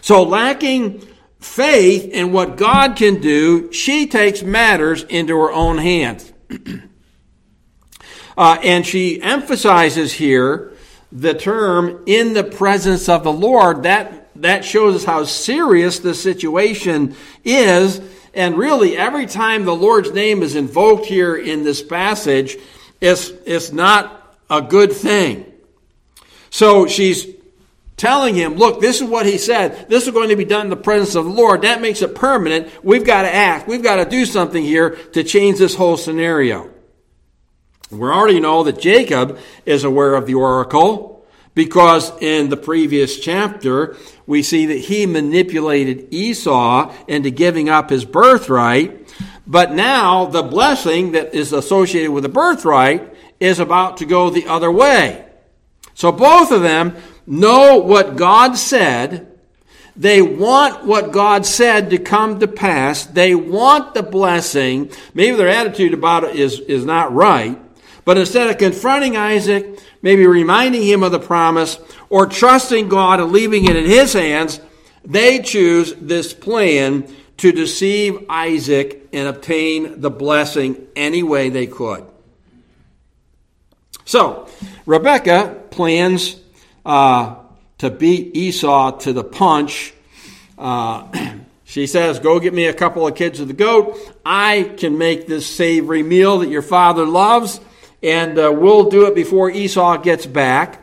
So, 0.00 0.22
lacking 0.22 1.06
faith 1.40 2.04
in 2.04 2.32
what 2.32 2.56
God 2.56 2.96
can 2.96 3.20
do, 3.20 3.72
she 3.72 4.06
takes 4.06 4.42
matters 4.42 5.02
into 5.04 5.36
her 5.36 5.52
own 5.52 5.78
hands. 5.78 6.32
uh, 8.36 8.58
and 8.62 8.86
she 8.86 9.20
emphasizes 9.22 10.12
here 10.12 10.72
the 11.12 11.34
term 11.34 12.02
in 12.06 12.34
the 12.34 12.44
presence 12.44 13.08
of 13.08 13.24
the 13.24 13.32
Lord. 13.32 13.84
That, 13.84 14.30
that 14.36 14.64
shows 14.64 14.96
us 14.96 15.04
how 15.04 15.24
serious 15.24 15.98
the 15.98 16.14
situation 16.14 17.16
is. 17.44 18.00
And 18.32 18.56
really, 18.56 18.96
every 18.96 19.26
time 19.26 19.64
the 19.64 19.74
Lord's 19.74 20.12
name 20.12 20.42
is 20.42 20.54
invoked 20.54 21.06
here 21.06 21.36
in 21.36 21.64
this 21.64 21.82
passage, 21.82 22.56
it's, 23.00 23.30
it's 23.44 23.72
not 23.72 24.36
a 24.48 24.62
good 24.62 24.92
thing. 24.92 25.46
So 26.50 26.86
she's 26.86 27.26
telling 28.00 28.34
him, 28.34 28.54
look, 28.54 28.80
this 28.80 29.02
is 29.02 29.08
what 29.08 29.26
he 29.26 29.36
said. 29.36 29.90
This 29.90 30.06
is 30.06 30.14
going 30.14 30.30
to 30.30 30.36
be 30.36 30.46
done 30.46 30.62
in 30.62 30.70
the 30.70 30.76
presence 30.76 31.14
of 31.14 31.26
the 31.26 31.30
Lord. 31.30 31.62
That 31.62 31.82
makes 31.82 32.00
it 32.00 32.14
permanent. 32.14 32.72
We've 32.82 33.04
got 33.04 33.22
to 33.22 33.32
act. 33.32 33.68
We've 33.68 33.82
got 33.82 33.96
to 33.96 34.06
do 34.08 34.24
something 34.24 34.62
here 34.62 34.96
to 35.12 35.22
change 35.22 35.58
this 35.58 35.74
whole 35.74 35.98
scenario. 35.98 36.70
We 37.90 38.08
already 38.08 38.40
know 38.40 38.64
that 38.64 38.80
Jacob 38.80 39.38
is 39.66 39.84
aware 39.84 40.14
of 40.14 40.26
the 40.26 40.34
oracle 40.34 41.26
because 41.54 42.10
in 42.22 42.48
the 42.48 42.56
previous 42.56 43.20
chapter, 43.20 43.96
we 44.26 44.42
see 44.42 44.64
that 44.66 44.78
he 44.78 45.04
manipulated 45.04 46.08
Esau 46.10 46.94
into 47.06 47.28
giving 47.28 47.68
up 47.68 47.90
his 47.90 48.06
birthright. 48.06 49.12
But 49.46 49.72
now 49.72 50.24
the 50.24 50.42
blessing 50.42 51.12
that 51.12 51.34
is 51.34 51.52
associated 51.52 52.12
with 52.12 52.22
the 52.22 52.30
birthright 52.30 53.14
is 53.40 53.58
about 53.58 53.98
to 53.98 54.06
go 54.06 54.30
the 54.30 54.46
other 54.46 54.70
way. 54.70 55.26
So 55.92 56.12
both 56.12 56.50
of 56.50 56.62
them 56.62 56.96
know 57.30 57.78
what 57.78 58.16
God 58.16 58.58
said. 58.58 59.28
They 59.96 60.20
want 60.20 60.84
what 60.84 61.12
God 61.12 61.46
said 61.46 61.90
to 61.90 61.98
come 61.98 62.40
to 62.40 62.48
pass. 62.48 63.06
They 63.06 63.34
want 63.34 63.94
the 63.94 64.02
blessing. 64.02 64.90
Maybe 65.14 65.36
their 65.36 65.48
attitude 65.48 65.94
about 65.94 66.24
it 66.24 66.36
is, 66.36 66.58
is 66.60 66.84
not 66.84 67.14
right. 67.14 67.58
But 68.04 68.18
instead 68.18 68.50
of 68.50 68.58
confronting 68.58 69.16
Isaac, 69.16 69.78
maybe 70.02 70.26
reminding 70.26 70.82
him 70.82 71.02
of 71.02 71.12
the 71.12 71.20
promise, 71.20 71.78
or 72.08 72.26
trusting 72.26 72.88
God 72.88 73.20
and 73.20 73.30
leaving 73.30 73.66
it 73.66 73.76
in 73.76 73.84
his 73.84 74.12
hands, 74.12 74.60
they 75.04 75.40
choose 75.40 75.94
this 75.94 76.32
plan 76.32 77.06
to 77.36 77.52
deceive 77.52 78.26
Isaac 78.28 79.08
and 79.12 79.28
obtain 79.28 80.00
the 80.00 80.10
blessing 80.10 80.88
any 80.96 81.22
way 81.22 81.50
they 81.50 81.66
could. 81.66 82.04
So, 84.04 84.48
Rebecca 84.86 85.56
plans 85.70 86.39
uh, 86.84 87.36
to 87.78 87.90
beat 87.90 88.36
Esau 88.36 88.98
to 88.98 89.12
the 89.12 89.24
punch. 89.24 89.94
Uh, 90.58 91.34
she 91.64 91.86
says, 91.86 92.18
Go 92.18 92.40
get 92.40 92.54
me 92.54 92.66
a 92.66 92.74
couple 92.74 93.06
of 93.06 93.14
kids 93.14 93.40
of 93.40 93.48
the 93.48 93.54
goat. 93.54 93.98
I 94.24 94.74
can 94.76 94.98
make 94.98 95.26
this 95.26 95.46
savory 95.46 96.02
meal 96.02 96.38
that 96.40 96.48
your 96.48 96.62
father 96.62 97.06
loves, 97.06 97.60
and 98.02 98.38
uh, 98.38 98.52
we'll 98.54 98.90
do 98.90 99.06
it 99.06 99.14
before 99.14 99.50
Esau 99.50 99.96
gets 99.98 100.26
back. 100.26 100.80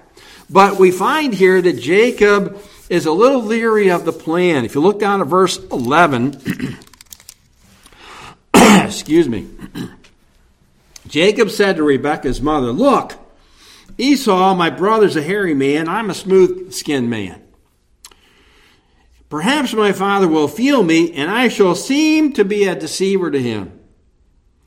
But 0.50 0.80
we 0.80 0.92
find 0.92 1.34
here 1.34 1.62
that 1.62 1.80
Jacob 1.80 2.62
is 2.90 3.06
a 3.06 3.12
little 3.12 3.44
leery 3.44 3.92
of 3.92 4.06
the 4.06 4.14
plan. 4.14 4.64
If 4.66 4.76
you 4.76 4.82
look 4.82 5.00
down 5.00 5.22
at 5.22 5.28
verse 5.28 5.58
11, 5.58 6.78
excuse 8.86 9.28
me, 9.28 9.50
Jacob 11.08 11.50
said 11.50 11.76
to 11.78 11.84
Rebekah's 11.84 12.42
mother, 12.42 12.72
Look, 12.72 13.14
Esau, 13.98 14.54
my 14.56 14.70
brother's 14.70 15.16
a 15.16 15.22
hairy 15.22 15.54
man, 15.54 15.88
I'm 15.88 16.10
a 16.10 16.14
smooth 16.14 16.72
skinned 16.74 17.10
man. 17.10 17.42
Perhaps 19.30 19.74
my 19.74 19.92
father 19.92 20.28
will 20.28 20.48
feel 20.48 20.84
me, 20.84 21.12
and 21.14 21.30
I 21.30 21.50
shall 21.50 21.76
seem 21.76 22.34
to 22.34 22.46
be 22.46 22.66
a 22.66 22.76
deceiver 22.76 23.30
to 23.30 23.42
him. 23.42 23.78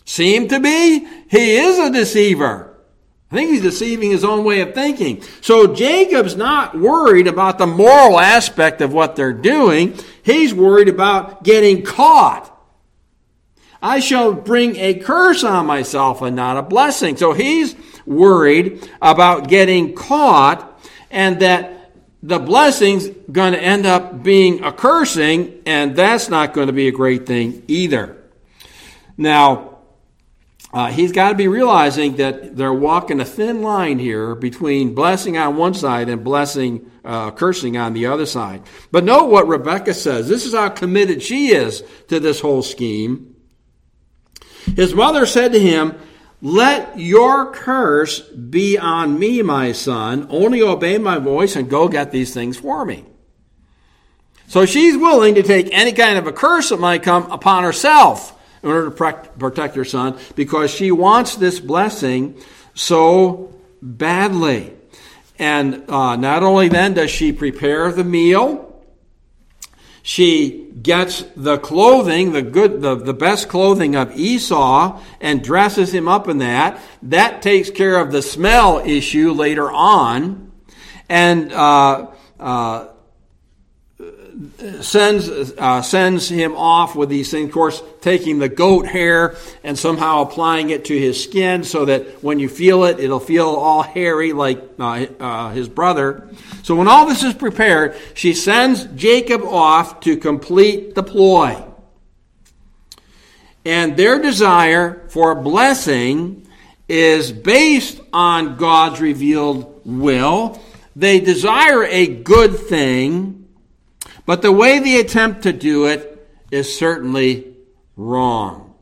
Seem 0.04 0.48
to 0.48 0.60
be? 0.60 1.06
He 1.30 1.56
is 1.56 1.78
a 1.78 1.90
deceiver. 1.90 2.76
I 3.30 3.36
think 3.36 3.50
he's 3.50 3.62
deceiving 3.62 4.10
his 4.10 4.24
own 4.24 4.44
way 4.44 4.60
of 4.60 4.74
thinking. 4.74 5.22
So 5.40 5.72
Jacob's 5.72 6.36
not 6.36 6.76
worried 6.76 7.28
about 7.28 7.58
the 7.58 7.66
moral 7.66 8.18
aspect 8.18 8.80
of 8.80 8.92
what 8.92 9.14
they're 9.14 9.32
doing. 9.32 9.96
He's 10.22 10.52
worried 10.52 10.88
about 10.88 11.44
getting 11.44 11.84
caught. 11.84 12.48
I 13.80 14.00
shall 14.00 14.32
bring 14.32 14.76
a 14.76 14.94
curse 14.94 15.44
on 15.44 15.66
myself 15.66 16.22
and 16.22 16.34
not 16.34 16.56
a 16.56 16.62
blessing. 16.62 17.16
So 17.16 17.32
he's 17.32 17.76
worried 18.10 18.90
about 19.00 19.48
getting 19.48 19.94
caught 19.94 20.66
and 21.10 21.40
that 21.40 21.92
the 22.22 22.38
blessing's 22.38 23.08
going 23.32 23.54
to 23.54 23.60
end 23.60 23.86
up 23.86 24.22
being 24.22 24.62
a 24.62 24.72
cursing, 24.72 25.62
and 25.64 25.96
that's 25.96 26.28
not 26.28 26.52
going 26.52 26.66
to 26.66 26.72
be 26.72 26.88
a 26.88 26.92
great 26.92 27.24
thing 27.24 27.62
either. 27.66 28.18
Now, 29.16 29.78
uh, 30.72 30.88
he's 30.88 31.12
got 31.12 31.30
to 31.30 31.34
be 31.34 31.48
realizing 31.48 32.16
that 32.16 32.56
they're 32.56 32.74
walking 32.74 33.20
a 33.20 33.24
thin 33.24 33.62
line 33.62 33.98
here 33.98 34.34
between 34.34 34.94
blessing 34.94 35.38
on 35.38 35.56
one 35.56 35.74
side 35.74 36.08
and 36.08 36.22
blessing, 36.22 36.90
uh, 37.04 37.30
cursing 37.30 37.76
on 37.76 37.92
the 37.94 38.06
other 38.06 38.26
side. 38.26 38.62
But 38.92 39.04
note 39.04 39.30
what 39.30 39.48
Rebecca 39.48 39.94
says. 39.94 40.28
This 40.28 40.46
is 40.46 40.52
how 40.52 40.68
committed 40.68 41.22
she 41.22 41.48
is 41.48 41.82
to 42.08 42.20
this 42.20 42.40
whole 42.40 42.62
scheme. 42.62 43.34
His 44.76 44.94
mother 44.94 45.26
said 45.26 45.52
to 45.52 45.58
him, 45.58 45.98
Let 46.42 46.98
your 46.98 47.52
curse 47.52 48.20
be 48.20 48.78
on 48.78 49.18
me, 49.18 49.42
my 49.42 49.72
son. 49.72 50.26
Only 50.30 50.62
obey 50.62 50.96
my 50.96 51.18
voice 51.18 51.54
and 51.54 51.68
go 51.68 51.88
get 51.88 52.12
these 52.12 52.32
things 52.32 52.56
for 52.56 52.84
me. 52.84 53.04
So 54.46 54.64
she's 54.66 54.96
willing 54.96 55.34
to 55.34 55.42
take 55.42 55.68
any 55.70 55.92
kind 55.92 56.18
of 56.18 56.26
a 56.26 56.32
curse 56.32 56.70
that 56.70 56.80
might 56.80 57.02
come 57.02 57.30
upon 57.30 57.62
herself 57.62 58.36
in 58.62 58.70
order 58.70 58.90
to 58.90 59.30
protect 59.38 59.76
her 59.76 59.84
son 59.84 60.18
because 60.34 60.70
she 60.70 60.90
wants 60.90 61.36
this 61.36 61.60
blessing 61.60 62.40
so 62.74 63.54
badly. 63.82 64.72
And 65.38 65.88
uh, 65.88 66.16
not 66.16 66.42
only 66.42 66.68
then 66.68 66.94
does 66.94 67.10
she 67.10 67.32
prepare 67.32 67.92
the 67.92 68.04
meal, 68.04 68.69
she 70.02 70.70
gets 70.82 71.24
the 71.36 71.58
clothing, 71.58 72.32
the 72.32 72.42
good, 72.42 72.80
the, 72.80 72.94
the 72.94 73.14
best 73.14 73.48
clothing 73.48 73.96
of 73.96 74.16
Esau, 74.16 75.00
and 75.20 75.42
dresses 75.42 75.92
him 75.92 76.08
up 76.08 76.28
in 76.28 76.38
that. 76.38 76.80
That 77.02 77.42
takes 77.42 77.70
care 77.70 77.98
of 77.98 78.12
the 78.12 78.22
smell 78.22 78.78
issue 78.78 79.32
later 79.32 79.70
on. 79.70 80.52
And 81.08 81.52
uh, 81.52 82.08
uh, 82.38 82.86
sends 84.80 85.28
uh, 85.28 85.82
sends 85.82 86.28
him 86.28 86.56
off 86.56 86.94
with 86.94 87.08
these 87.08 87.30
things. 87.30 87.48
Of 87.48 87.52
course, 87.52 87.82
taking 88.00 88.38
the 88.38 88.48
goat 88.48 88.86
hair 88.86 89.36
and 89.64 89.78
somehow 89.78 90.22
applying 90.22 90.70
it 90.70 90.86
to 90.86 90.98
his 90.98 91.22
skin, 91.22 91.64
so 91.64 91.84
that 91.84 92.22
when 92.22 92.38
you 92.38 92.48
feel 92.48 92.84
it, 92.84 93.00
it'll 93.00 93.20
feel 93.20 93.46
all 93.46 93.82
hairy 93.82 94.32
like 94.32 94.62
uh, 94.78 95.06
uh, 95.18 95.50
his 95.50 95.68
brother. 95.68 96.28
So 96.62 96.74
when 96.76 96.88
all 96.88 97.06
this 97.06 97.22
is 97.22 97.34
prepared, 97.34 97.96
she 98.14 98.34
sends 98.34 98.84
Jacob 98.84 99.42
off 99.42 100.00
to 100.00 100.16
complete 100.16 100.94
the 100.94 101.02
ploy. 101.02 101.64
And 103.64 103.96
their 103.96 104.20
desire 104.20 105.06
for 105.08 105.34
blessing 105.34 106.46
is 106.88 107.30
based 107.30 108.00
on 108.12 108.56
God's 108.56 109.00
revealed 109.00 109.82
will. 109.84 110.60
They 110.96 111.20
desire 111.20 111.84
a 111.84 112.06
good 112.06 112.58
thing 112.58 113.39
but 114.30 114.42
the 114.42 114.52
way 114.52 114.78
they 114.78 115.00
attempt 115.00 115.42
to 115.42 115.52
do 115.52 115.86
it 115.86 116.24
is 116.52 116.78
certainly 116.78 117.52
wrong. 117.96 118.76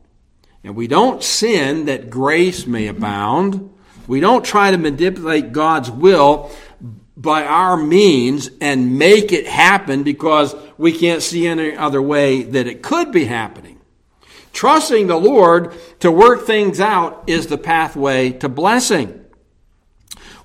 And 0.63 0.75
we 0.75 0.85
don't 0.85 1.23
sin 1.23 1.85
that 1.85 2.11
grace 2.11 2.67
may 2.67 2.85
abound. 2.85 3.73
We 4.05 4.19
don't 4.19 4.45
try 4.45 4.69
to 4.69 4.77
manipulate 4.77 5.51
God's 5.51 5.89
will 5.89 6.51
by 7.17 7.45
our 7.45 7.75
means 7.77 8.51
and 8.61 8.99
make 8.99 9.31
it 9.31 9.47
happen 9.47 10.03
because 10.03 10.55
we 10.77 10.91
can't 10.91 11.23
see 11.23 11.47
any 11.47 11.75
other 11.75 11.99
way 11.99 12.43
that 12.43 12.67
it 12.67 12.83
could 12.83 13.11
be 13.11 13.25
happening. 13.25 13.79
Trusting 14.53 15.07
the 15.07 15.17
Lord 15.17 15.73
to 16.01 16.11
work 16.11 16.45
things 16.45 16.79
out 16.79 17.23
is 17.25 17.47
the 17.47 17.57
pathway 17.57 18.33
to 18.33 18.49
blessing. 18.49 19.25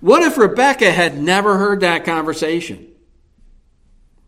What 0.01 0.23
if 0.23 0.39
Rebecca 0.39 0.91
had 0.91 1.21
never 1.21 1.59
heard 1.59 1.81
that 1.81 2.07
conversation? 2.07 2.94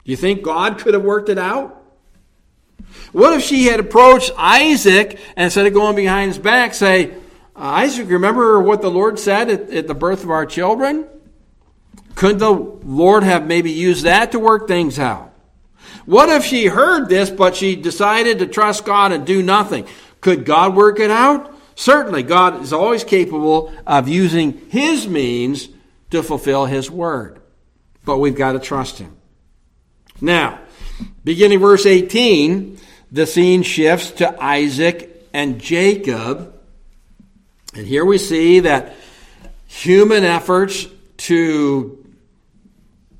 Do 0.06 0.12
you 0.12 0.16
think 0.16 0.42
God 0.44 0.78
could 0.78 0.94
have 0.94 1.02
worked 1.02 1.28
it 1.28 1.36
out? 1.36 1.82
What 3.10 3.32
if 3.32 3.42
she 3.42 3.64
had 3.64 3.80
approached 3.80 4.30
Isaac 4.38 5.18
and 5.34 5.46
instead 5.46 5.66
of 5.66 5.74
going 5.74 5.96
behind 5.96 6.28
his 6.28 6.38
back, 6.38 6.74
say, 6.74 7.10
uh, 7.10 7.14
Isaac, 7.56 8.08
remember 8.08 8.60
what 8.60 8.82
the 8.82 8.90
Lord 8.90 9.18
said 9.18 9.50
at, 9.50 9.68
at 9.70 9.88
the 9.88 9.94
birth 9.94 10.22
of 10.22 10.30
our 10.30 10.46
children? 10.46 11.08
Couldn't 12.14 12.38
the 12.38 12.52
Lord 12.52 13.24
have 13.24 13.48
maybe 13.48 13.72
used 13.72 14.04
that 14.04 14.30
to 14.30 14.38
work 14.38 14.68
things 14.68 15.00
out? 15.00 15.34
What 16.04 16.28
if 16.28 16.44
she 16.44 16.66
heard 16.66 17.08
this, 17.08 17.28
but 17.28 17.56
she 17.56 17.74
decided 17.74 18.38
to 18.38 18.46
trust 18.46 18.84
God 18.84 19.10
and 19.10 19.26
do 19.26 19.42
nothing? 19.42 19.88
Could 20.20 20.44
God 20.44 20.76
work 20.76 21.00
it 21.00 21.10
out? 21.10 21.52
Certainly, 21.74 22.22
God 22.22 22.62
is 22.62 22.72
always 22.72 23.02
capable 23.02 23.74
of 23.84 24.08
using 24.08 24.68
His 24.68 25.08
means 25.08 25.68
to 26.10 26.22
fulfill 26.22 26.66
His 26.66 26.92
word. 26.92 27.40
But 28.04 28.18
we've 28.18 28.36
got 28.36 28.52
to 28.52 28.60
trust 28.60 28.98
Him. 28.98 29.15
Now, 30.20 30.60
beginning 31.24 31.58
verse 31.58 31.86
18, 31.86 32.78
the 33.12 33.26
scene 33.26 33.62
shifts 33.62 34.10
to 34.12 34.42
Isaac 34.42 35.28
and 35.32 35.60
Jacob. 35.60 36.54
And 37.74 37.86
here 37.86 38.04
we 38.04 38.18
see 38.18 38.60
that 38.60 38.94
human 39.66 40.24
efforts 40.24 40.86
to 41.18 42.04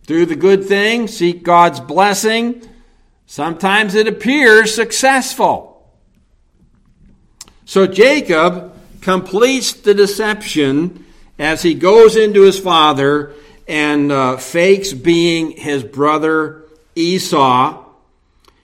do 0.07 0.25
the 0.25 0.37
good 0.37 0.65
thing, 0.65 1.09
seek 1.09 1.43
God's 1.43 1.81
blessing, 1.81 2.63
sometimes 3.27 3.95
it 3.95 4.07
appears 4.07 4.75
successful. 4.75 5.91
So 7.65 7.87
Jacob 7.87 8.73
completes 9.01 9.73
the 9.73 9.95
deception 9.95 11.05
as 11.39 11.63
he 11.63 11.75
goes 11.75 12.17
into 12.17 12.43
his 12.43 12.59
father 12.59 13.35
and 13.67 14.13
uh, 14.13 14.37
fakes 14.37 14.93
being 14.93 15.51
his 15.51 15.83
brother 15.83 16.66
Esau. 16.97 17.85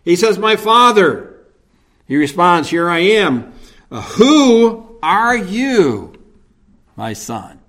He 0.04 0.16
says, 0.16 0.38
My 0.38 0.56
father. 0.56 1.28
He 2.08 2.16
responds, 2.16 2.70
Here 2.70 2.88
I 2.88 2.98
am. 2.98 3.52
Uh, 3.90 4.00
who 4.02 4.98
are 5.02 5.36
you, 5.36 6.14
my 6.96 7.12
son? 7.12 7.60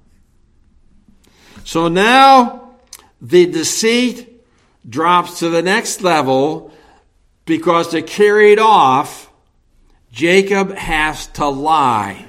So 1.63 1.87
now 1.87 2.75
the 3.21 3.45
deceit 3.45 4.43
drops 4.87 5.39
to 5.39 5.49
the 5.49 5.61
next 5.61 6.01
level 6.01 6.73
because 7.45 7.89
to 7.89 8.01
carry 8.01 8.51
it 8.51 8.59
off, 8.59 9.31
Jacob 10.11 10.73
has 10.75 11.27
to 11.27 11.47
lie. 11.47 12.25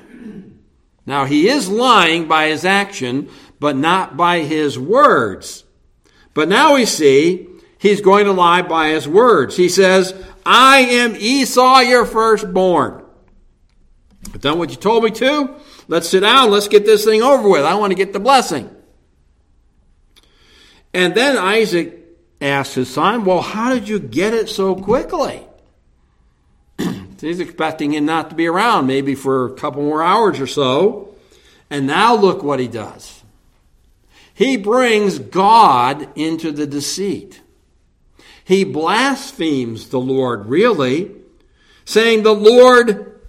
Now, 1.07 1.27
he 1.27 1.49
is 1.49 1.69
lying 1.69 2.29
by 2.29 2.49
his 2.49 2.65
action, 2.65 3.29
but 3.61 3.77
not 3.77 4.17
by 4.17 4.41
his 4.41 4.79
words. 4.79 5.65
But 6.33 6.49
now 6.49 6.75
we 6.75 6.87
see 6.87 7.47
he's 7.85 8.01
going 8.01 8.25
to 8.25 8.33
lie 8.33 8.63
by 8.63 8.89
his 8.89 9.07
words. 9.07 9.57
He 9.57 9.69
says, 9.69 10.15
I 10.45 10.79
am 10.79 11.15
Esau, 11.15 11.81
your 11.81 12.07
firstborn. 12.07 13.05
I've 14.27 14.41
done 14.41 14.59
what 14.59 14.71
you 14.71 14.77
told 14.77 15.05
me 15.05 15.11
to. 15.11 15.55
Let's 15.87 16.09
sit 16.09 16.21
down. 16.21 16.51
Let's 16.51 16.67
get 16.67 16.87
this 16.87 17.05
thing 17.05 17.23
over 17.23 17.47
with. 17.47 17.63
I 17.65 17.75
want 17.75 17.91
to 17.91 17.95
get 17.95 18.15
the 18.15 18.21
blessing. 18.21 18.75
And 20.95 21.15
then 21.15 21.37
Isaac 21.37 22.01
asked 22.41 22.75
his 22.75 22.89
son, 22.89 23.27
Well, 23.27 23.43
how 23.43 23.75
did 23.75 23.87
you 23.87 23.99
get 23.99 24.33
it 24.33 24.49
so 24.49 24.75
quickly? 24.75 25.47
He's 27.21 27.41
expecting 27.41 27.93
him 27.93 28.07
not 28.07 28.31
to 28.31 28.37
be 28.37 28.47
around, 28.47 28.87
maybe 28.87 29.15
for 29.15 29.45
a 29.47 29.55
couple 29.55 29.83
more 29.83 30.03
hours 30.03 30.41
or 30.41 30.47
so. 30.47 31.15
And 31.69 31.87
now 31.87 32.17
look 32.17 32.43
what 32.43 32.61
he 32.61 32.69
does. 32.69 33.23
He 34.33 34.57
brings 34.57 35.19
God 35.19 36.09
into 36.17 36.51
the 36.51 36.67
deceit. 36.67 37.43
He 38.45 38.65
blasphemes 38.65 39.89
the 39.89 40.01
Lord, 40.01 40.47
really, 40.47 41.11
saying, 41.85 42.23
The 42.23 42.35
Lord, 42.35 43.21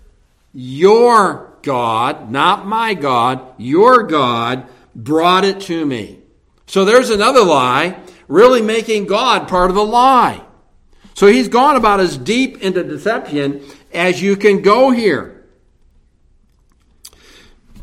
your 0.54 1.54
God, 1.62 2.30
not 2.30 2.68
my 2.68 2.94
God, 2.94 3.42
your 3.58 4.04
God, 4.04 4.68
brought 4.94 5.46
it 5.46 5.62
to 5.62 5.86
me. 5.86 6.20
So 6.68 6.86
there's 6.86 7.10
another 7.10 7.44
lie, 7.44 7.98
really 8.28 8.62
making 8.62 9.06
God 9.06 9.48
part 9.48 9.70
of 9.70 9.76
the 9.76 9.86
lie. 9.86 10.42
So 11.14 11.28
he's 11.28 11.48
gone 11.48 11.76
about 11.78 12.02
as 12.02 12.18
deep 12.18 12.62
into 12.62 12.84
deception 12.84 13.62
as 13.94 14.22
you 14.22 14.36
can 14.36 14.62
go 14.62 14.92
here. 14.92 15.46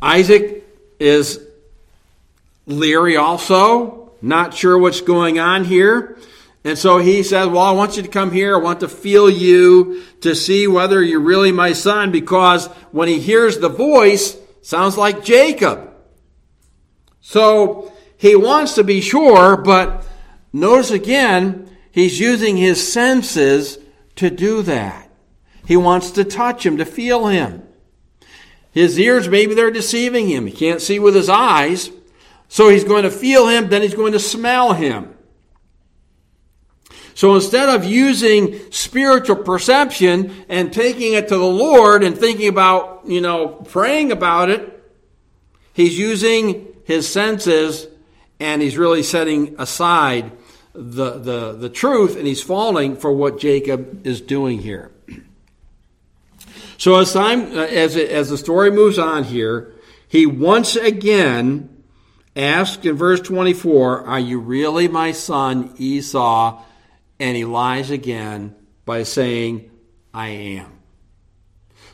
Isaac 0.02 0.64
is 0.98 1.40
leery 2.66 3.16
also, 3.16 4.12
not 4.20 4.52
sure 4.52 4.76
what's 4.76 5.00
going 5.00 5.38
on 5.38 5.64
here. 5.64 6.18
And 6.64 6.78
so 6.78 6.98
he 6.98 7.22
says, 7.22 7.48
Well, 7.48 7.62
I 7.62 7.72
want 7.72 7.96
you 7.96 8.02
to 8.02 8.08
come 8.08 8.30
here. 8.30 8.54
I 8.54 8.60
want 8.60 8.80
to 8.80 8.88
feel 8.88 9.28
you 9.28 10.02
to 10.20 10.34
see 10.34 10.66
whether 10.68 11.02
you're 11.02 11.20
really 11.20 11.52
my 11.52 11.72
son, 11.72 12.12
because 12.12 12.66
when 12.92 13.08
he 13.08 13.18
hears 13.18 13.58
the 13.58 13.68
voice, 13.68 14.36
sounds 14.62 14.96
like 14.96 15.24
Jacob. 15.24 15.92
So 17.20 17.92
he 18.16 18.36
wants 18.36 18.74
to 18.74 18.84
be 18.84 19.00
sure, 19.00 19.56
but 19.56 20.06
notice 20.52 20.90
again, 20.90 21.76
he's 21.90 22.20
using 22.20 22.56
his 22.56 22.92
senses 22.92 23.78
to 24.16 24.30
do 24.30 24.62
that. 24.62 25.10
He 25.66 25.76
wants 25.76 26.12
to 26.12 26.24
touch 26.24 26.66
him, 26.66 26.76
to 26.76 26.84
feel 26.84 27.26
him. 27.26 27.62
His 28.70 28.98
ears, 28.98 29.28
maybe 29.28 29.54
they're 29.54 29.70
deceiving 29.70 30.28
him. 30.28 30.46
He 30.46 30.52
can't 30.52 30.80
see 30.80 30.98
with 30.98 31.14
his 31.14 31.28
eyes. 31.28 31.90
So 32.48 32.68
he's 32.68 32.84
going 32.84 33.04
to 33.04 33.10
feel 33.10 33.48
him, 33.48 33.68
then 33.68 33.82
he's 33.82 33.94
going 33.94 34.12
to 34.12 34.18
smell 34.18 34.72
him. 34.72 35.11
So 37.14 37.34
instead 37.34 37.68
of 37.68 37.84
using 37.84 38.58
spiritual 38.70 39.36
perception 39.36 40.44
and 40.48 40.72
taking 40.72 41.12
it 41.12 41.28
to 41.28 41.36
the 41.36 41.44
Lord 41.44 42.02
and 42.02 42.16
thinking 42.16 42.48
about, 42.48 43.02
you 43.06 43.20
know, 43.20 43.48
praying 43.48 44.12
about 44.12 44.50
it, 44.50 44.82
he's 45.72 45.98
using 45.98 46.68
his 46.84 47.08
senses 47.08 47.86
and 48.40 48.62
he's 48.62 48.76
really 48.76 49.02
setting 49.02 49.54
aside 49.58 50.32
the, 50.72 51.18
the, 51.18 51.52
the 51.52 51.68
truth 51.68 52.16
and 52.16 52.26
he's 52.26 52.42
falling 52.42 52.96
for 52.96 53.12
what 53.12 53.38
Jacob 53.38 54.06
is 54.06 54.20
doing 54.20 54.60
here. 54.60 54.90
So 56.82 56.98
as 56.98 57.12
time 57.12 57.52
as 57.52 57.94
as 57.96 58.30
the 58.30 58.36
story 58.36 58.72
moves 58.72 58.98
on 58.98 59.22
here, 59.22 59.72
he 60.08 60.26
once 60.26 60.74
again 60.74 61.68
asks 62.34 62.84
in 62.84 62.96
verse 62.96 63.20
24, 63.20 64.00
"Are 64.00 64.18
you 64.18 64.40
really 64.40 64.88
my 64.88 65.12
son 65.12 65.72
Esau?" 65.78 66.60
And 67.18 67.36
he 67.36 67.44
lies 67.44 67.90
again 67.90 68.54
by 68.84 69.04
saying, 69.04 69.70
"I 70.12 70.28
am." 70.28 70.72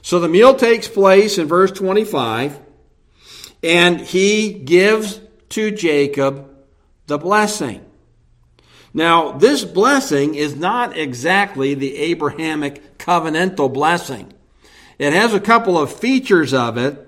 So 0.02 0.20
the 0.20 0.28
meal 0.28 0.54
takes 0.54 0.88
place 0.88 1.38
in 1.38 1.48
verse 1.48 1.70
25, 1.72 2.58
and 3.62 4.00
he 4.00 4.52
gives 4.52 5.20
to 5.50 5.70
Jacob 5.70 6.48
the 7.06 7.18
blessing. 7.18 7.84
Now, 8.94 9.32
this 9.32 9.64
blessing 9.64 10.34
is 10.34 10.56
not 10.56 10.96
exactly 10.96 11.74
the 11.74 11.96
Abrahamic 11.96 12.98
covenantal 12.98 13.72
blessing. 13.72 14.32
It 14.98 15.12
has 15.12 15.34
a 15.34 15.40
couple 15.40 15.78
of 15.78 15.92
features 15.92 16.54
of 16.54 16.76
it, 16.78 17.04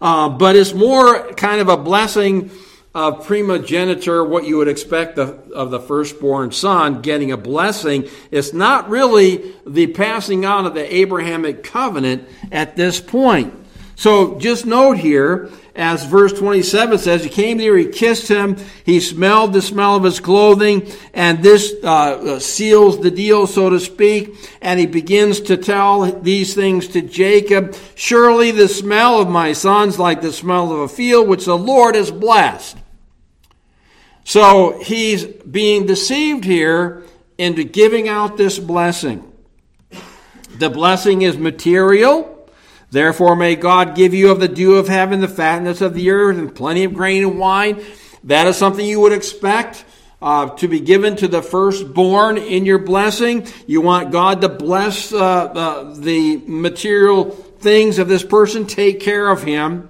uh, 0.00 0.28
but 0.28 0.54
it's 0.54 0.74
more 0.74 1.32
kind 1.32 1.60
of 1.60 1.68
a 1.68 1.76
blessing 1.76 2.50
of 2.94 3.26
primogeniture, 3.26 4.24
what 4.24 4.44
you 4.44 4.56
would 4.58 4.68
expect 4.68 5.18
of, 5.18 5.50
of 5.50 5.70
the 5.70 5.80
firstborn 5.80 6.52
son 6.52 7.02
getting 7.02 7.32
a 7.32 7.36
blessing. 7.36 8.08
It's 8.30 8.52
not 8.52 8.88
really 8.88 9.52
the 9.66 9.88
passing 9.88 10.46
on 10.46 10.66
of 10.66 10.74
the 10.74 10.94
Abrahamic 10.94 11.64
covenant 11.64 12.28
at 12.52 12.76
this 12.76 13.00
point. 13.00 13.52
So 13.96 14.38
just 14.38 14.66
note 14.66 14.98
here 14.98 15.50
as 15.76 16.04
verse 16.04 16.32
27 16.32 16.98
says, 16.98 17.24
he 17.24 17.30
came 17.30 17.58
near, 17.58 17.76
he 17.76 17.86
kissed 17.86 18.28
him, 18.28 18.56
he 18.84 19.00
smelled 19.00 19.52
the 19.52 19.62
smell 19.62 19.96
of 19.96 20.04
his 20.04 20.20
clothing, 20.20 20.88
and 21.12 21.42
this 21.42 21.74
uh, 21.82 21.86
uh, 21.86 22.38
seals 22.38 23.00
the 23.00 23.10
deal, 23.10 23.48
so 23.48 23.70
to 23.70 23.80
speak. 23.80 24.36
And 24.62 24.78
he 24.78 24.86
begins 24.86 25.40
to 25.42 25.56
tell 25.56 26.20
these 26.20 26.54
things 26.54 26.86
to 26.88 27.02
Jacob. 27.02 27.74
Surely 27.96 28.52
the 28.52 28.68
smell 28.68 29.20
of 29.20 29.28
my 29.28 29.52
sons 29.52 29.98
like 29.98 30.22
the 30.22 30.32
smell 30.32 30.72
of 30.72 30.78
a 30.80 30.88
field 30.88 31.26
which 31.26 31.44
the 31.44 31.58
Lord 31.58 31.96
has 31.96 32.12
blessed. 32.12 32.76
So 34.24 34.80
he's 34.80 35.24
being 35.24 35.86
deceived 35.86 36.44
here 36.44 37.04
into 37.36 37.64
giving 37.64 38.08
out 38.08 38.36
this 38.36 38.58
blessing. 38.58 39.30
The 40.56 40.70
blessing 40.70 41.22
is 41.22 41.36
material. 41.36 42.30
Therefore, 42.90 43.36
may 43.36 43.56
God 43.56 43.94
give 43.94 44.14
you 44.14 44.30
of 44.30 44.40
the 44.40 44.48
dew 44.48 44.76
of 44.76 44.88
heaven, 44.88 45.20
the 45.20 45.28
fatness 45.28 45.80
of 45.80 45.94
the 45.94 46.10
earth, 46.10 46.38
and 46.38 46.54
plenty 46.54 46.84
of 46.84 46.94
grain 46.94 47.24
and 47.24 47.38
wine. 47.38 47.84
That 48.24 48.46
is 48.46 48.56
something 48.56 48.86
you 48.86 49.00
would 49.00 49.12
expect 49.12 49.84
uh, 50.22 50.50
to 50.56 50.68
be 50.68 50.80
given 50.80 51.16
to 51.16 51.28
the 51.28 51.42
firstborn 51.42 52.38
in 52.38 52.64
your 52.64 52.78
blessing. 52.78 53.46
You 53.66 53.82
want 53.82 54.12
God 54.12 54.40
to 54.40 54.48
bless 54.48 55.12
uh, 55.12 55.94
the 55.98 56.40
material 56.46 57.30
things 57.30 57.98
of 57.98 58.08
this 58.08 58.24
person, 58.24 58.66
take 58.66 59.00
care 59.00 59.28
of 59.28 59.42
him. 59.42 59.88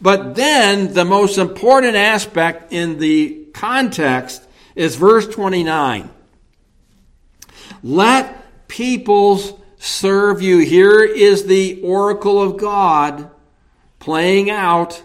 But 0.00 0.34
then, 0.34 0.92
the 0.92 1.04
most 1.04 1.38
important 1.38 1.94
aspect 1.94 2.72
in 2.72 2.98
the 2.98 3.39
context 3.52 4.46
is 4.74 4.96
verse 4.96 5.26
29. 5.26 6.10
Let 7.82 8.68
peoples 8.68 9.52
serve 9.78 10.42
you. 10.42 10.58
Here 10.58 11.02
is 11.02 11.46
the 11.46 11.80
oracle 11.82 12.40
of 12.40 12.56
God 12.56 13.30
playing 13.98 14.50
out. 14.50 15.02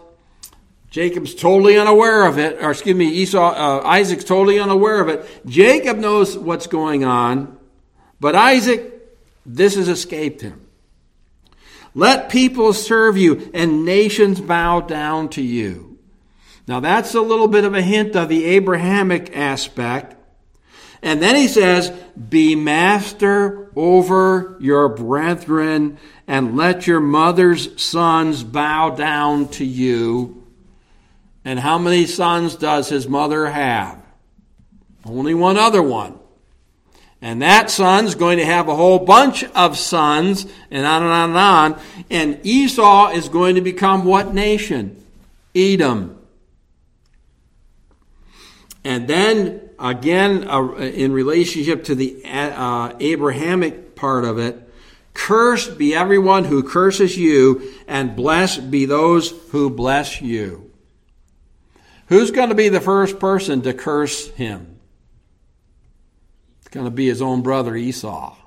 Jacob's 0.90 1.36
totally 1.36 1.78
unaware 1.78 2.26
of 2.26 2.38
it, 2.38 2.64
or 2.64 2.72
excuse 2.72 2.96
me, 2.96 3.08
Esau, 3.08 3.54
uh, 3.54 3.82
Isaac's 3.86 4.24
totally 4.24 4.60
unaware 4.60 5.02
of 5.02 5.10
it. 5.10 5.26
Jacob 5.46 5.98
knows 5.98 6.38
what's 6.38 6.68
going 6.68 7.04
on, 7.04 7.58
but 8.20 8.34
Isaac, 8.34 8.94
this 9.46 9.76
has 9.76 9.90
escaped 9.90 10.42
him. 10.42 10.62
Let 11.94 12.30
people 12.30 12.74
serve 12.74 13.18
you 13.18 13.52
and 13.54 13.86
nations 13.86 14.40
bow 14.40 14.82
down 14.82 15.30
to 15.30 15.42
you. 15.42 15.95
Now 16.68 16.80
that's 16.80 17.14
a 17.14 17.22
little 17.22 17.48
bit 17.48 17.64
of 17.64 17.74
a 17.74 17.82
hint 17.82 18.16
of 18.16 18.30
the 18.30 18.46
Abrahamic 18.46 19.36
aspect. 19.36 20.16
And 21.02 21.22
then 21.22 21.36
he 21.36 21.48
says, 21.48 21.92
Be 22.30 22.56
master 22.56 23.72
over 23.76 24.58
your 24.60 24.90
brethren, 24.90 26.00
and 26.28 26.58
let 26.58 26.88
your 26.88 27.00
mother's 27.00 27.80
sons 27.82 28.44
bow 28.44 28.90
down 28.92 29.50
to 29.50 29.66
you. 29.66 30.44
And 31.44 31.60
how 31.60 31.78
many 31.78 32.08
sons 32.08 32.56
does 32.56 32.90
his 32.90 33.08
mother 33.08 33.48
have? 33.48 34.04
Only 35.06 35.36
one 35.36 35.58
other 35.58 35.84
one. 35.84 36.18
And 37.22 37.42
that 37.44 37.70
son's 37.70 38.16
going 38.16 38.40
to 38.40 38.46
have 38.46 38.68
a 38.68 38.76
whole 38.76 39.00
bunch 39.00 39.44
of 39.44 39.78
sons, 39.78 40.46
and 40.72 40.86
on 40.86 41.04
and 41.04 41.12
on 41.12 41.30
and 41.30 41.38
on. 41.38 41.82
And 42.10 42.40
Esau 42.44 43.12
is 43.12 43.30
going 43.30 43.56
to 43.56 43.62
become 43.62 44.06
what 44.06 44.34
nation? 44.34 45.04
Edom. 45.54 46.15
And 48.86 49.08
then 49.08 49.72
again, 49.80 50.48
uh, 50.48 50.76
in 50.76 51.12
relationship 51.12 51.86
to 51.86 51.96
the 51.96 52.22
uh, 52.24 52.94
Abrahamic 53.00 53.96
part 53.96 54.24
of 54.24 54.38
it, 54.38 54.62
cursed 55.16 55.80
be 55.80 55.96
everyone 55.96 56.44
who 56.44 56.62
curses 56.62 57.18
you, 57.18 57.74
and 57.88 58.16
blessed 58.16 58.70
be 58.70 58.86
those 58.86 59.32
who 59.50 59.72
bless 59.72 60.22
you. 60.22 60.72
Who's 62.08 62.30
going 62.30 62.50
to 62.50 62.56
be 62.56 62.70
the 62.70 62.80
first 62.80 63.20
person 63.20 63.64
to 63.64 63.74
curse 63.74 64.30
him? 64.32 64.80
It's 66.60 66.70
going 66.70 66.86
to 66.86 66.92
be 66.92 67.08
his 67.08 67.24
own 67.24 67.42
brother 67.42 67.76
Esau. 67.76 68.38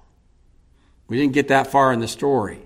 We 1.09 1.17
didn't 1.17 1.33
get 1.33 1.49
that 1.49 1.67
far 1.67 1.93
in 1.93 1.99
the 1.99 2.07
story. 2.07 2.61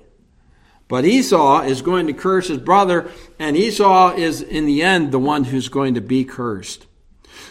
But 0.89 1.07
Esau 1.07 1.63
is 1.63 1.81
going 1.81 2.09
to 2.09 2.13
curse 2.13 2.49
his 2.49 2.59
brother, 2.59 3.11
and 3.39 3.57
Esau 3.57 4.15
is, 4.15 4.43
in 4.43 4.67
the 4.67 4.83
end, 4.83 5.11
the 5.11 5.19
one 5.19 5.45
who's 5.45 5.71
going 5.71 5.95
to 5.95 6.03
be 6.03 6.25
cursed. 6.25 6.87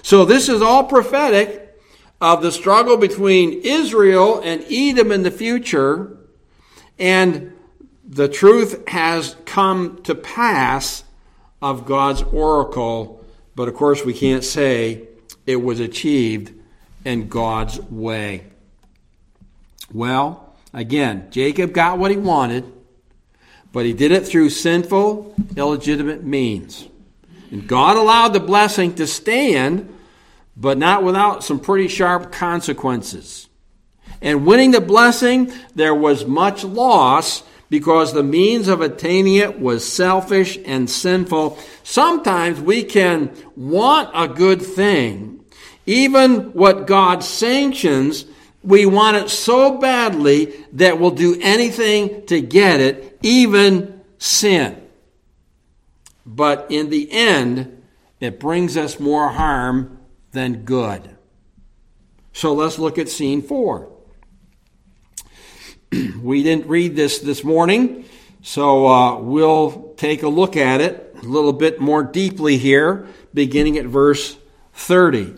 So 0.01 0.25
this 0.25 0.49
is 0.49 0.61
all 0.61 0.83
prophetic 0.83 1.79
of 2.19 2.41
the 2.41 2.51
struggle 2.51 2.97
between 2.97 3.61
Israel 3.63 4.41
and 4.43 4.63
Edom 4.69 5.11
in 5.11 5.23
the 5.23 5.31
future, 5.31 6.17
and 6.99 7.53
the 8.07 8.27
truth 8.27 8.87
has 8.87 9.35
come 9.45 10.01
to 10.03 10.13
pass 10.13 11.03
of 11.61 11.85
God's 11.85 12.21
oracle, 12.23 13.23
but 13.55 13.67
of 13.67 13.75
course 13.75 14.05
we 14.05 14.13
can't 14.13 14.43
say 14.43 15.07
it 15.45 15.57
was 15.57 15.79
achieved 15.79 16.53
in 17.05 17.27
God's 17.27 17.79
way. 17.81 18.45
Well, 19.93 20.55
again, 20.73 21.27
Jacob 21.31 21.73
got 21.73 21.97
what 21.97 22.11
he 22.11 22.17
wanted, 22.17 22.71
but 23.73 23.85
he 23.85 23.93
did 23.93 24.11
it 24.11 24.27
through 24.27 24.49
sinful, 24.49 25.33
illegitimate 25.55 26.23
means. 26.23 26.87
And 27.51 27.67
God 27.67 27.97
allowed 27.97 28.29
the 28.29 28.39
blessing 28.39 28.95
to 28.95 29.05
stand, 29.05 29.93
but 30.55 30.77
not 30.77 31.03
without 31.03 31.43
some 31.43 31.59
pretty 31.59 31.89
sharp 31.89 32.31
consequences. 32.31 33.49
And 34.21 34.45
winning 34.45 34.71
the 34.71 34.81
blessing, 34.81 35.51
there 35.75 35.95
was 35.95 36.25
much 36.25 36.63
loss 36.63 37.43
because 37.69 38.13
the 38.13 38.23
means 38.23 38.67
of 38.67 38.81
attaining 38.81 39.35
it 39.35 39.59
was 39.59 39.87
selfish 39.87 40.57
and 40.65 40.89
sinful. 40.89 41.57
Sometimes 41.83 42.59
we 42.59 42.83
can 42.83 43.35
want 43.55 44.09
a 44.13 44.27
good 44.27 44.61
thing, 44.61 45.43
even 45.85 46.53
what 46.53 46.87
God 46.87 47.23
sanctions, 47.23 48.25
we 48.63 48.85
want 48.85 49.17
it 49.17 49.29
so 49.29 49.77
badly 49.77 50.53
that 50.73 50.99
we'll 50.99 51.11
do 51.11 51.37
anything 51.41 52.25
to 52.27 52.41
get 52.41 52.79
it, 52.79 53.17
even 53.23 54.01
sin. 54.19 54.80
But 56.25 56.67
in 56.69 56.89
the 56.89 57.11
end, 57.11 57.83
it 58.19 58.39
brings 58.39 58.77
us 58.77 58.99
more 58.99 59.29
harm 59.29 59.99
than 60.31 60.63
good. 60.63 61.17
So 62.33 62.53
let's 62.53 62.79
look 62.79 62.97
at 62.97 63.09
scene 63.09 63.41
four. 63.41 63.89
we 66.21 66.43
didn't 66.43 66.67
read 66.67 66.95
this 66.95 67.19
this 67.19 67.43
morning, 67.43 68.05
so 68.41 68.87
uh, 68.87 69.19
we'll 69.19 69.93
take 69.97 70.23
a 70.23 70.29
look 70.29 70.55
at 70.55 70.79
it 70.81 71.15
a 71.21 71.25
little 71.25 71.53
bit 71.53 71.79
more 71.79 72.03
deeply 72.03 72.57
here, 72.57 73.07
beginning 73.33 73.77
at 73.77 73.85
verse 73.85 74.37
30. 74.73 75.35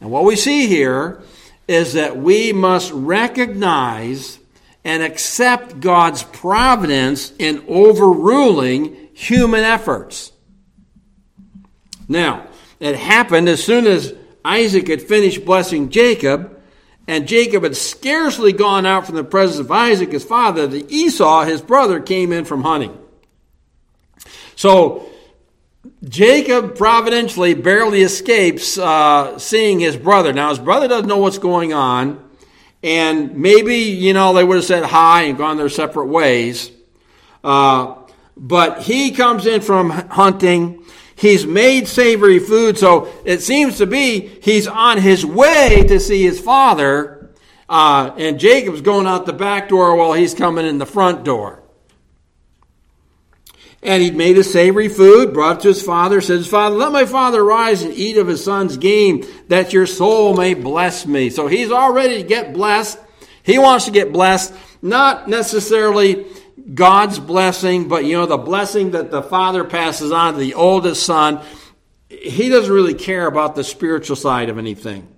And 0.00 0.10
what 0.10 0.24
we 0.24 0.36
see 0.36 0.66
here 0.66 1.22
is 1.66 1.94
that 1.94 2.16
we 2.16 2.52
must 2.52 2.92
recognize 2.92 4.38
and 4.84 5.02
accept 5.02 5.80
God's 5.80 6.22
providence 6.22 7.32
in 7.38 7.64
overruling 7.68 9.08
human 9.14 9.62
efforts. 9.62 10.32
Now, 12.08 12.48
it 12.80 12.96
happened 12.96 13.48
as 13.48 13.64
soon 13.64 13.86
as 13.86 14.14
Isaac 14.44 14.88
had 14.88 15.00
finished 15.00 15.44
blessing 15.44 15.88
Jacob, 15.88 16.60
and 17.08 17.26
Jacob 17.26 17.62
had 17.62 17.76
scarcely 17.76 18.52
gone 18.52 18.84
out 18.84 19.06
from 19.06 19.14
the 19.14 19.24
presence 19.24 19.58
of 19.58 19.70
Isaac, 19.70 20.12
his 20.12 20.24
father, 20.24 20.66
that 20.66 20.90
Esau, 20.90 21.44
his 21.44 21.62
brother, 21.62 22.00
came 22.00 22.32
in 22.32 22.44
from 22.44 22.62
hunting. 22.62 22.98
So 24.56 25.08
Jacob 26.06 26.76
providentially 26.76 27.54
barely 27.54 28.02
escapes 28.02 28.78
uh, 28.78 29.38
seeing 29.38 29.80
his 29.80 29.96
brother. 29.96 30.32
Now, 30.32 30.50
his 30.50 30.58
brother 30.58 30.88
doesn't 30.88 31.08
know 31.08 31.18
what's 31.18 31.38
going 31.38 31.72
on, 31.72 32.23
and 32.84 33.34
maybe, 33.38 33.76
you 33.76 34.12
know, 34.12 34.34
they 34.34 34.44
would 34.44 34.56
have 34.56 34.64
said 34.64 34.84
hi 34.84 35.22
and 35.22 35.38
gone 35.38 35.56
their 35.56 35.70
separate 35.70 36.06
ways. 36.06 36.70
Uh, 37.42 37.94
but 38.36 38.82
he 38.82 39.10
comes 39.10 39.46
in 39.46 39.62
from 39.62 39.88
hunting. 39.88 40.84
He's 41.16 41.46
made 41.46 41.88
savory 41.88 42.38
food, 42.38 42.76
so 42.76 43.10
it 43.24 43.40
seems 43.40 43.78
to 43.78 43.86
be 43.86 44.38
he's 44.42 44.66
on 44.66 44.98
his 44.98 45.24
way 45.24 45.84
to 45.88 45.98
see 45.98 46.24
his 46.24 46.38
father, 46.38 47.30
uh, 47.70 48.10
and 48.18 48.38
Jacob's 48.38 48.82
going 48.82 49.06
out 49.06 49.24
the 49.24 49.32
back 49.32 49.70
door 49.70 49.96
while 49.96 50.12
he's 50.12 50.34
coming 50.34 50.66
in 50.66 50.76
the 50.76 50.86
front 50.86 51.24
door. 51.24 51.63
And 53.84 54.02
he'd 54.02 54.16
made 54.16 54.38
a 54.38 54.44
savory 54.44 54.88
food, 54.88 55.34
brought 55.34 55.58
it 55.58 55.62
to 55.62 55.68
his 55.68 55.82
father, 55.82 56.22
said, 56.22 56.38
his 56.38 56.46
father, 56.46 56.74
let 56.74 56.90
my 56.90 57.04
father 57.04 57.44
rise 57.44 57.82
and 57.82 57.92
eat 57.92 58.16
of 58.16 58.26
his 58.26 58.42
son's 58.42 58.78
game, 58.78 59.24
that 59.48 59.74
your 59.74 59.86
soul 59.86 60.34
may 60.34 60.54
bless 60.54 61.04
me. 61.04 61.28
So 61.28 61.46
he's 61.46 61.70
already 61.70 62.22
to 62.22 62.28
get 62.28 62.54
blessed. 62.54 62.98
He 63.42 63.58
wants 63.58 63.84
to 63.84 63.90
get 63.90 64.10
blessed, 64.10 64.54
not 64.80 65.28
necessarily 65.28 66.24
God's 66.72 67.18
blessing, 67.18 67.88
but 67.88 68.06
you 68.06 68.14
know, 68.16 68.24
the 68.24 68.38
blessing 68.38 68.92
that 68.92 69.10
the 69.10 69.22
father 69.22 69.64
passes 69.64 70.12
on 70.12 70.32
to 70.32 70.40
the 70.40 70.54
oldest 70.54 71.04
son. 71.04 71.42
He 72.08 72.48
doesn't 72.48 72.72
really 72.72 72.94
care 72.94 73.26
about 73.26 73.54
the 73.54 73.64
spiritual 73.64 74.16
side 74.16 74.48
of 74.48 74.56
anything. 74.56 75.08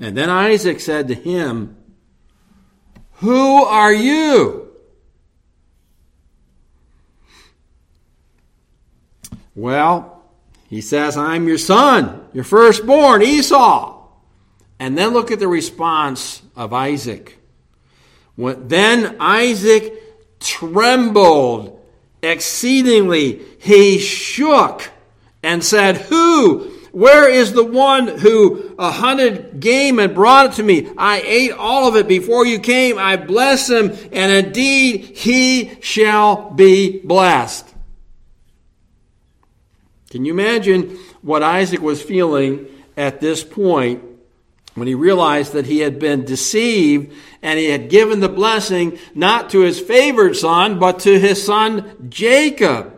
And 0.00 0.16
then 0.16 0.28
Isaac 0.28 0.80
said 0.80 1.08
to 1.08 1.14
him, 1.14 1.76
Who 3.14 3.64
are 3.64 3.92
you? 3.92 4.63
Well, 9.54 10.22
he 10.68 10.80
says, 10.80 11.16
I'm 11.16 11.46
your 11.46 11.58
son, 11.58 12.26
your 12.32 12.44
firstborn, 12.44 13.22
Esau. 13.22 14.08
And 14.78 14.98
then 14.98 15.12
look 15.12 15.30
at 15.30 15.38
the 15.38 15.48
response 15.48 16.42
of 16.56 16.72
Isaac. 16.72 17.38
When, 18.36 18.66
then 18.66 19.16
Isaac 19.20 20.40
trembled 20.40 21.80
exceedingly. 22.22 23.40
He 23.60 23.98
shook 23.98 24.90
and 25.42 25.62
said, 25.64 25.96
Who? 25.96 26.70
Where 26.92 27.28
is 27.28 27.52
the 27.52 27.64
one 27.64 28.06
who 28.06 28.74
hunted 28.78 29.58
game 29.58 29.98
and 29.98 30.14
brought 30.14 30.46
it 30.46 30.52
to 30.54 30.62
me? 30.62 30.90
I 30.96 31.20
ate 31.24 31.50
all 31.50 31.88
of 31.88 31.96
it 31.96 32.06
before 32.06 32.46
you 32.46 32.60
came. 32.60 32.98
I 32.98 33.16
bless 33.16 33.68
him, 33.68 33.96
and 34.12 34.46
indeed 34.46 35.16
he 35.16 35.72
shall 35.80 36.50
be 36.50 37.00
blessed. 37.00 37.73
Can 40.14 40.24
you 40.24 40.32
imagine 40.32 40.96
what 41.22 41.42
Isaac 41.42 41.80
was 41.80 42.00
feeling 42.00 42.68
at 42.96 43.20
this 43.20 43.42
point 43.42 44.04
when 44.76 44.86
he 44.86 44.94
realized 44.94 45.54
that 45.54 45.66
he 45.66 45.80
had 45.80 45.98
been 45.98 46.24
deceived 46.24 47.12
and 47.42 47.58
he 47.58 47.68
had 47.68 47.90
given 47.90 48.20
the 48.20 48.28
blessing 48.28 48.96
not 49.12 49.50
to 49.50 49.62
his 49.62 49.80
favored 49.80 50.36
son, 50.36 50.78
but 50.78 51.00
to 51.00 51.18
his 51.18 51.44
son 51.44 52.06
Jacob? 52.10 52.96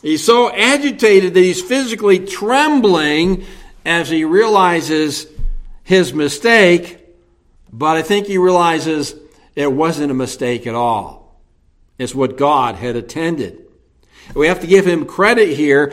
He's 0.00 0.24
so 0.24 0.50
agitated 0.50 1.34
that 1.34 1.40
he's 1.40 1.60
physically 1.60 2.20
trembling 2.20 3.44
as 3.84 4.08
he 4.08 4.24
realizes 4.24 5.26
his 5.82 6.14
mistake, 6.14 6.98
but 7.70 7.98
I 7.98 8.00
think 8.00 8.26
he 8.26 8.38
realizes 8.38 9.14
it 9.54 9.70
wasn't 9.70 10.12
a 10.12 10.14
mistake 10.14 10.66
at 10.66 10.74
all. 10.74 11.38
It's 11.98 12.14
what 12.14 12.38
God 12.38 12.76
had 12.76 12.96
intended. 12.96 13.66
We 14.34 14.46
have 14.46 14.60
to 14.60 14.66
give 14.66 14.86
him 14.86 15.06
credit 15.06 15.56
here 15.56 15.92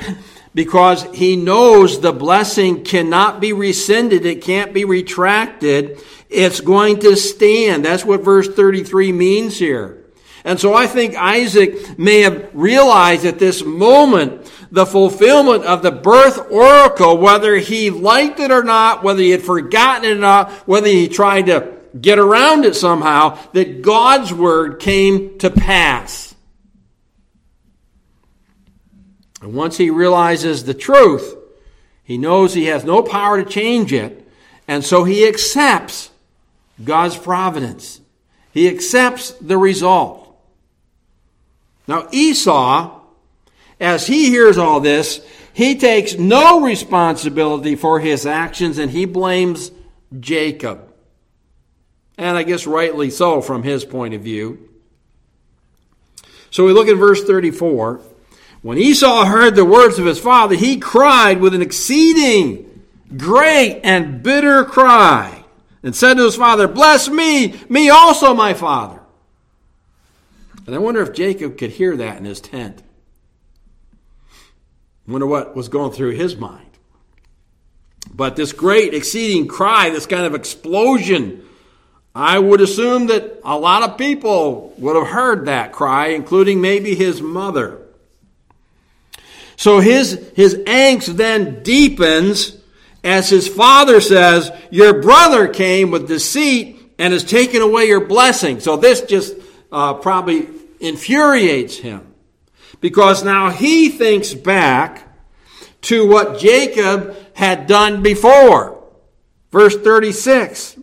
because 0.53 1.03
he 1.13 1.35
knows 1.35 1.99
the 1.99 2.11
blessing 2.11 2.83
cannot 2.83 3.39
be 3.39 3.53
rescinded, 3.53 4.25
it 4.25 4.41
can't 4.41 4.73
be 4.73 4.85
retracted. 4.85 6.03
It's 6.29 6.61
going 6.61 6.99
to 7.01 7.15
stand. 7.15 7.85
That's 7.85 8.03
what 8.03 8.23
verse 8.23 8.47
33 8.49 9.11
means 9.11 9.57
here. 9.57 10.03
And 10.43 10.59
so 10.59 10.73
I 10.73 10.87
think 10.87 11.15
Isaac 11.15 11.99
may 11.99 12.21
have 12.21 12.49
realized 12.53 13.25
at 13.25 13.37
this 13.37 13.63
moment 13.63 14.51
the 14.71 14.85
fulfillment 14.85 15.65
of 15.65 15.83
the 15.83 15.91
birth 15.91 16.51
oracle, 16.51 17.17
whether 17.17 17.57
he 17.57 17.89
liked 17.89 18.39
it 18.39 18.49
or 18.49 18.63
not, 18.63 19.03
whether 19.03 19.21
he 19.21 19.31
had 19.31 19.41
forgotten 19.41 20.05
it 20.09 20.17
or 20.17 20.19
not, 20.19 20.51
whether 20.67 20.87
he 20.87 21.07
tried 21.07 21.47
to 21.47 21.73
get 21.99 22.17
around 22.17 22.65
it 22.65 22.75
somehow, 22.75 23.37
that 23.53 23.81
God's 23.81 24.33
word 24.33 24.79
came 24.79 25.37
to 25.39 25.49
pass. 25.49 26.26
And 29.47 29.55
once 29.55 29.77
he 29.77 29.89
realizes 29.89 30.65
the 30.65 30.73
truth, 30.73 31.33
he 32.03 32.17
knows 32.17 32.53
he 32.53 32.65
has 32.65 32.83
no 32.83 33.01
power 33.01 33.41
to 33.41 33.49
change 33.49 33.93
it, 33.93 34.27
and 34.67 34.83
so 34.83 35.05
he 35.05 35.25
accepts 35.25 36.09
God's 36.83 37.15
providence. 37.17 38.01
He 38.51 38.67
accepts 38.67 39.31
the 39.31 39.57
result. 39.57 40.37
Now, 41.87 42.09
Esau, 42.11 42.99
as 43.79 44.07
he 44.07 44.27
hears 44.27 44.57
all 44.57 44.81
this, 44.81 45.25
he 45.53 45.77
takes 45.77 46.15
no 46.15 46.59
responsibility 46.59 47.77
for 47.77 48.01
his 48.01 48.25
actions 48.25 48.77
and 48.77 48.91
he 48.91 49.05
blames 49.05 49.71
Jacob. 50.19 50.93
And 52.17 52.35
I 52.35 52.43
guess 52.43 52.67
rightly 52.67 53.09
so 53.09 53.39
from 53.39 53.63
his 53.63 53.85
point 53.85 54.13
of 54.13 54.19
view. 54.19 54.67
So 56.51 56.65
we 56.65 56.73
look 56.73 56.89
at 56.89 56.97
verse 56.97 57.23
34. 57.23 58.01
When 58.61 58.77
Esau 58.77 59.25
heard 59.25 59.55
the 59.55 59.65
words 59.65 59.99
of 59.99 60.05
his 60.05 60.19
father, 60.19 60.55
he 60.55 60.77
cried 60.77 61.39
with 61.39 61.53
an 61.53 61.61
exceeding 61.61 62.83
great 63.15 63.81
and 63.83 64.21
bitter 64.21 64.65
cry 64.65 65.43
and 65.83 65.95
said 65.95 66.15
to 66.15 66.23
his 66.23 66.35
father, 66.35 66.67
Bless 66.67 67.07
me, 67.07 67.59
me 67.69 67.89
also, 67.89 68.33
my 68.33 68.53
father. 68.53 68.99
And 70.65 70.75
I 70.75 70.79
wonder 70.79 71.01
if 71.01 71.13
Jacob 71.13 71.57
could 71.57 71.71
hear 71.71 71.95
that 71.95 72.17
in 72.17 72.25
his 72.25 72.41
tent. 72.41 72.83
I 75.07 75.11
wonder 75.11 75.27
what 75.27 75.55
was 75.55 75.69
going 75.69 75.93
through 75.93 76.11
his 76.11 76.35
mind. 76.35 76.65
But 78.13 78.35
this 78.35 78.51
great, 78.51 78.93
exceeding 78.93 79.47
cry, 79.47 79.89
this 79.89 80.05
kind 80.05 80.25
of 80.25 80.35
explosion, 80.35 81.45
I 82.13 82.39
would 82.39 82.59
assume 82.59 83.07
that 83.07 83.39
a 83.45 83.57
lot 83.57 83.83
of 83.83 83.97
people 83.97 84.73
would 84.77 84.95
have 84.95 85.07
heard 85.07 85.45
that 85.45 85.71
cry, 85.71 86.07
including 86.07 86.59
maybe 86.59 86.95
his 86.95 87.21
mother. 87.21 87.86
So 89.57 89.79
his, 89.79 90.31
his 90.35 90.55
angst 90.55 91.17
then 91.17 91.63
deepens 91.63 92.57
as 93.03 93.29
his 93.29 93.47
father 93.47 93.99
says, 93.99 94.51
Your 94.69 95.01
brother 95.01 95.47
came 95.47 95.91
with 95.91 96.07
deceit 96.07 96.79
and 96.99 97.11
has 97.11 97.23
taken 97.23 97.61
away 97.61 97.85
your 97.85 98.05
blessing. 98.05 98.59
So 98.59 98.77
this 98.77 99.01
just 99.01 99.35
uh, 99.71 99.95
probably 99.95 100.47
infuriates 100.79 101.77
him 101.77 102.13
because 102.81 103.23
now 103.23 103.49
he 103.49 103.89
thinks 103.89 104.33
back 104.33 105.03
to 105.81 106.07
what 106.07 106.39
Jacob 106.39 107.15
had 107.33 107.67
done 107.67 108.03
before. 108.03 108.83
Verse 109.51 109.75
36. 109.75 110.77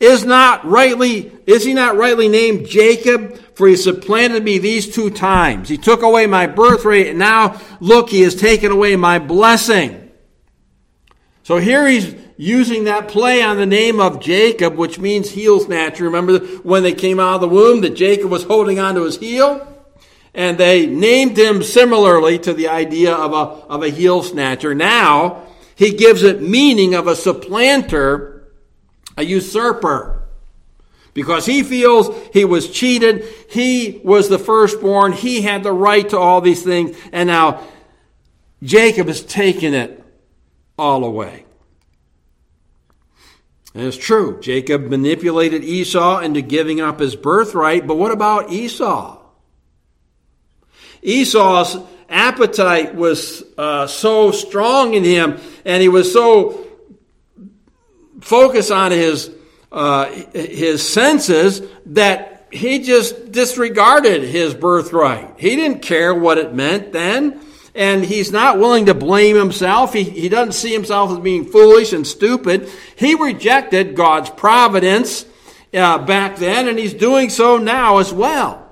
Is 0.00 0.24
not 0.24 0.64
rightly, 0.64 1.32
is 1.44 1.64
he 1.64 1.74
not 1.74 1.96
rightly 1.96 2.28
named 2.28 2.68
Jacob? 2.68 3.40
For 3.58 3.66
he 3.66 3.74
supplanted 3.74 4.44
me 4.44 4.58
these 4.58 4.86
two 4.86 5.10
times. 5.10 5.68
He 5.68 5.78
took 5.78 6.02
away 6.02 6.28
my 6.28 6.46
birthright, 6.46 7.08
and 7.08 7.18
now 7.18 7.60
look, 7.80 8.08
he 8.08 8.20
has 8.20 8.36
taken 8.36 8.70
away 8.70 8.94
my 8.94 9.18
blessing. 9.18 10.12
So 11.42 11.56
here 11.56 11.84
he's 11.88 12.14
using 12.36 12.84
that 12.84 13.08
play 13.08 13.42
on 13.42 13.56
the 13.56 13.66
name 13.66 13.98
of 13.98 14.20
Jacob, 14.20 14.76
which 14.76 15.00
means 15.00 15.32
heel 15.32 15.58
snatcher. 15.58 16.04
Remember 16.04 16.38
when 16.38 16.84
they 16.84 16.92
came 16.92 17.18
out 17.18 17.34
of 17.34 17.40
the 17.40 17.48
womb 17.48 17.80
that 17.80 17.96
Jacob 17.96 18.30
was 18.30 18.44
holding 18.44 18.78
onto 18.78 19.02
his 19.02 19.18
heel? 19.18 19.66
And 20.32 20.56
they 20.56 20.86
named 20.86 21.36
him 21.36 21.64
similarly 21.64 22.38
to 22.38 22.54
the 22.54 22.68
idea 22.68 23.12
of 23.12 23.32
a, 23.32 23.64
of 23.66 23.82
a 23.82 23.88
heel 23.88 24.22
snatcher. 24.22 24.72
Now, 24.72 25.48
he 25.74 25.96
gives 25.96 26.22
it 26.22 26.40
meaning 26.40 26.94
of 26.94 27.08
a 27.08 27.16
supplanter, 27.16 28.52
a 29.16 29.24
usurper. 29.24 30.17
Because 31.14 31.46
he 31.46 31.62
feels 31.62 32.10
he 32.32 32.44
was 32.44 32.70
cheated, 32.70 33.24
he 33.50 34.00
was 34.04 34.28
the 34.28 34.38
firstborn, 34.38 35.12
he 35.12 35.42
had 35.42 35.62
the 35.62 35.72
right 35.72 36.08
to 36.10 36.18
all 36.18 36.40
these 36.40 36.62
things, 36.62 36.96
and 37.12 37.26
now 37.26 37.66
Jacob 38.62 39.08
has 39.08 39.22
taken 39.22 39.74
it 39.74 40.02
all 40.78 41.04
away. 41.04 41.44
And 43.74 43.86
it's 43.86 43.96
true. 43.96 44.40
Jacob 44.40 44.88
manipulated 44.88 45.62
Esau 45.62 46.20
into 46.20 46.40
giving 46.40 46.80
up 46.80 47.00
his 47.00 47.14
birthright, 47.14 47.86
but 47.86 47.96
what 47.96 48.10
about 48.10 48.50
Esau? 48.50 49.20
Esau's 51.02 51.76
appetite 52.08 52.94
was 52.94 53.44
uh, 53.56 53.86
so 53.86 54.30
strong 54.30 54.94
in 54.94 55.04
him, 55.04 55.38
and 55.64 55.82
he 55.82 55.88
was 55.88 56.12
so 56.12 56.66
focused 58.20 58.72
on 58.72 58.90
his 58.90 59.30
uh, 59.70 60.10
his 60.32 60.86
senses 60.86 61.62
that 61.86 62.46
he 62.50 62.80
just 62.80 63.30
disregarded 63.30 64.22
his 64.22 64.54
birthright. 64.54 65.34
He 65.38 65.56
didn't 65.56 65.82
care 65.82 66.14
what 66.14 66.38
it 66.38 66.54
meant 66.54 66.92
then 66.92 67.40
and 67.78 68.04
he's 68.04 68.32
not 68.32 68.58
willing 68.58 68.86
to 68.86 68.94
blame 68.94 69.36
himself. 69.36 69.92
He, 69.92 70.02
he 70.02 70.28
doesn't 70.28 70.52
see 70.52 70.72
himself 70.72 71.12
as 71.12 71.18
being 71.18 71.44
foolish 71.44 71.92
and 71.92 72.04
stupid. 72.04 72.68
He 72.96 73.14
rejected 73.14 73.94
God's 73.94 74.30
providence 74.30 75.24
uh, 75.72 75.98
back 75.98 76.36
then, 76.38 76.66
and 76.66 76.76
he's 76.76 76.92
doing 76.92 77.30
so 77.30 77.56
now 77.56 77.98
as 77.98 78.12
well. 78.12 78.67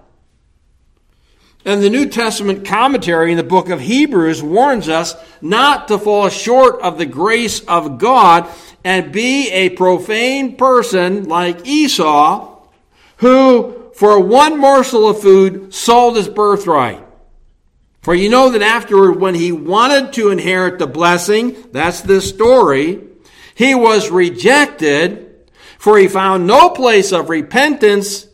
And 1.66 1.82
the 1.82 1.90
New 1.90 2.08
Testament 2.08 2.64
commentary 2.64 3.32
in 3.32 3.36
the 3.36 3.42
book 3.42 3.70
of 3.70 3.80
Hebrews 3.80 4.40
warns 4.40 4.88
us 4.88 5.16
not 5.42 5.88
to 5.88 5.98
fall 5.98 6.28
short 6.28 6.80
of 6.80 6.96
the 6.96 7.06
grace 7.06 7.58
of 7.58 7.98
God 7.98 8.48
and 8.84 9.12
be 9.12 9.50
a 9.50 9.70
profane 9.70 10.56
person 10.56 11.24
like 11.24 11.66
Esau, 11.66 12.56
who, 13.16 13.90
for 13.96 14.20
one 14.20 14.60
morsel 14.60 15.08
of 15.08 15.20
food, 15.20 15.74
sold 15.74 16.14
his 16.14 16.28
birthright. 16.28 17.04
For 18.00 18.14
you 18.14 18.28
know 18.28 18.50
that 18.50 18.62
afterward, 18.62 19.18
when 19.18 19.34
he 19.34 19.50
wanted 19.50 20.12
to 20.12 20.30
inherit 20.30 20.78
the 20.78 20.86
blessing, 20.86 21.56
that's 21.72 22.00
this 22.02 22.28
story, 22.28 23.02
he 23.56 23.74
was 23.74 24.08
rejected, 24.08 25.34
for 25.78 25.98
he 25.98 26.06
found 26.06 26.46
no 26.46 26.70
place 26.70 27.10
of 27.10 27.28
repentance, 27.28 28.25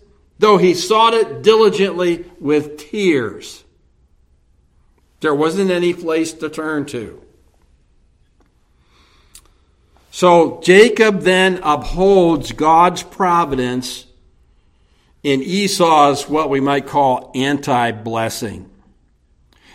though 0.42 0.59
he 0.59 0.74
sought 0.74 1.14
it 1.14 1.42
diligently 1.42 2.24
with 2.40 2.76
tears. 2.76 3.62
There 5.20 5.35
wasn't 5.35 5.70
any 5.70 5.94
place 5.94 6.33
to 6.33 6.48
turn 6.48 6.85
to. 6.87 7.22
So 10.11 10.61
Jacob 10.61 11.20
then 11.20 11.61
upholds 11.62 12.50
God's 12.50 13.05
providence 13.05 14.05
in 15.22 15.42
Esau's 15.42 16.28
what 16.28 16.50
we 16.50 16.59
might 16.59 16.88
call 16.88 17.31
anti 17.37 17.92
blessing. 17.92 18.68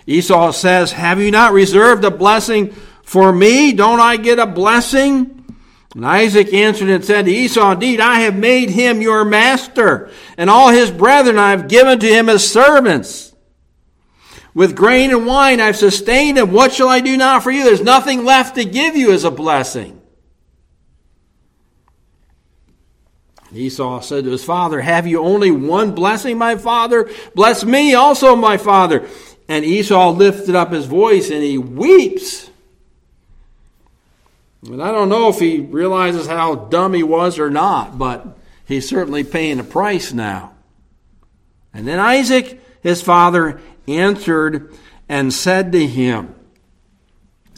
Esau 0.06 0.52
says, 0.52 0.92
Have 0.92 1.22
you 1.22 1.32
not 1.32 1.54
reserved 1.54 2.04
a 2.04 2.12
blessing 2.12 2.72
for 3.04 3.32
me? 3.32 3.72
Don't 3.72 4.02
I 4.02 4.18
get 4.18 4.38
a 4.38 4.46
blessing? 4.46 5.37
And 5.96 6.06
Isaac 6.06 6.54
answered 6.54 6.90
and 6.90 7.04
said 7.04 7.26
to 7.26 7.32
Esau, 7.32 7.72
Indeed, 7.72 8.00
I 8.00 8.22
have 8.22 8.36
made 8.36 8.70
him 8.70 9.02
your 9.02 9.24
master, 9.24 10.12
and 10.38 10.50
all 10.50 10.70
his 10.70 10.92
brethren 10.92 11.38
I 11.38 11.52
have 11.52 11.68
given 11.68 12.00
to 12.00 12.08
him 12.08 12.30
as 12.30 12.50
servants. 12.50 13.34
With 14.54 14.76
grain 14.76 15.12
and 15.12 15.28
wine 15.28 15.62
I've 15.62 15.78
sustained 15.78 16.38
him. 16.38 16.52
What 16.52 16.74
shall 16.74 16.90
I 16.90 17.00
do 17.00 17.16
now 17.16 17.40
for 17.40 17.52
you? 17.52 17.64
There's 17.64 17.82
nothing 17.82 18.26
left 18.26 18.56
to 18.56 18.66
give 18.66 18.96
you 18.96 19.14
as 19.14 19.24
a 19.24 19.32
blessing. 19.32 20.02
Esau 23.54 24.02
said 24.02 24.26
to 24.26 24.32
his 24.32 24.44
father, 24.44 24.82
Have 24.82 25.08
you 25.08 25.22
only 25.22 25.52
one 25.52 25.94
blessing, 25.94 26.38
my 26.38 26.56
father? 26.56 27.10
Bless 27.34 27.64
me 27.64 27.94
also, 27.94 28.36
my 28.36 28.58
father. 28.58 29.08
And 29.48 29.64
Esau 29.64 30.12
lifted 30.12 30.56
up 30.56 30.72
his 30.72 30.86
voice 30.86 31.30
and 31.30 31.42
he 31.42 31.58
weeps. 31.58 32.50
And 34.64 34.82
I 34.82 34.92
don't 34.92 35.10
know 35.10 35.30
if 35.30 35.40
he 35.40 35.60
realizes 35.60 36.28
how 36.28 36.56
dumb 36.56 36.94
he 36.94 37.04
was 37.04 37.40
or 37.40 37.50
not, 37.50 37.98
but 37.98 38.38
he's 38.66 38.90
certainly 38.90 39.24
paying 39.24 39.60
a 39.60 39.64
price 39.64 40.14
now. 40.14 40.54
And 41.74 41.88
then 41.88 42.00
Isaac, 42.00 42.60
his 42.82 43.02
father, 43.02 43.62
answered 43.88 44.74
and 45.08 45.34
said 45.34 45.72
to 45.74 45.86
him, 45.86 46.34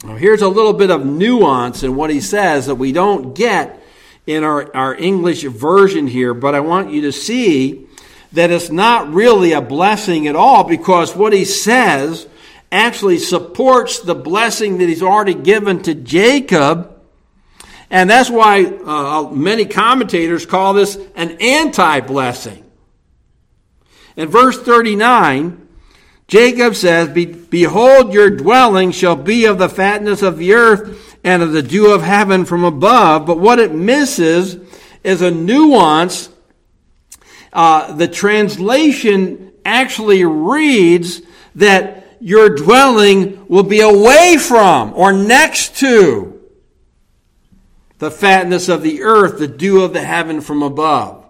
now 0.04 0.16
here's 0.16 0.42
a 0.42 0.48
little 0.48 0.72
bit 0.72 0.90
of 0.90 1.04
nuance 1.04 1.82
in 1.82 1.94
what 1.94 2.10
he 2.10 2.20
says 2.20 2.66
that 2.66 2.76
we 2.76 2.92
don't 2.92 3.34
get 3.34 3.82
in 4.26 4.44
our, 4.44 4.74
our 4.74 4.94
English 4.94 5.42
version 5.42 6.06
here, 6.06 6.32
but 6.32 6.54
I 6.54 6.60
want 6.60 6.92
you 6.92 7.02
to 7.02 7.12
see 7.12 7.86
that 8.32 8.50
it's 8.50 8.70
not 8.70 9.12
really 9.12 9.52
a 9.52 9.60
blessing 9.60 10.28
at 10.28 10.36
all 10.36 10.64
because 10.64 11.16
what 11.16 11.32
he 11.32 11.44
says 11.44 12.28
actually 12.70 13.18
supports 13.18 13.98
the 13.98 14.14
blessing 14.14 14.78
that 14.78 14.88
he's 14.88 15.02
already 15.02 15.34
given 15.34 15.82
to 15.82 15.94
Jacob. 15.94 16.89
And 17.90 18.08
that's 18.08 18.30
why 18.30 18.64
uh, 18.64 19.30
many 19.30 19.64
commentators 19.64 20.46
call 20.46 20.74
this 20.74 20.96
an 21.16 21.36
anti 21.40 22.00
blessing. 22.00 22.64
In 24.16 24.28
verse 24.28 24.60
39, 24.60 25.68
Jacob 26.28 26.76
says, 26.76 27.08
Behold, 27.08 28.12
your 28.12 28.30
dwelling 28.30 28.92
shall 28.92 29.16
be 29.16 29.46
of 29.46 29.58
the 29.58 29.68
fatness 29.68 30.22
of 30.22 30.38
the 30.38 30.52
earth 30.52 31.18
and 31.24 31.42
of 31.42 31.52
the 31.52 31.62
dew 31.62 31.92
of 31.92 32.02
heaven 32.02 32.44
from 32.44 32.64
above. 32.64 33.26
But 33.26 33.38
what 33.38 33.58
it 33.58 33.74
misses 33.74 34.56
is 35.02 35.22
a 35.22 35.30
nuance 35.30 36.28
uh, 37.52 37.92
the 37.94 38.06
translation 38.06 39.52
actually 39.64 40.24
reads 40.24 41.22
that 41.56 42.16
your 42.20 42.50
dwelling 42.50 43.46
will 43.48 43.62
be 43.64 43.80
away 43.80 44.36
from 44.36 44.92
or 44.94 45.12
next 45.12 45.76
to 45.78 46.39
the 48.00 48.10
fatness 48.10 48.68
of 48.68 48.82
the 48.82 49.02
earth, 49.02 49.38
the 49.38 49.46
dew 49.46 49.82
of 49.82 49.92
the 49.92 50.02
heaven 50.02 50.40
from 50.40 50.62
above. 50.62 51.24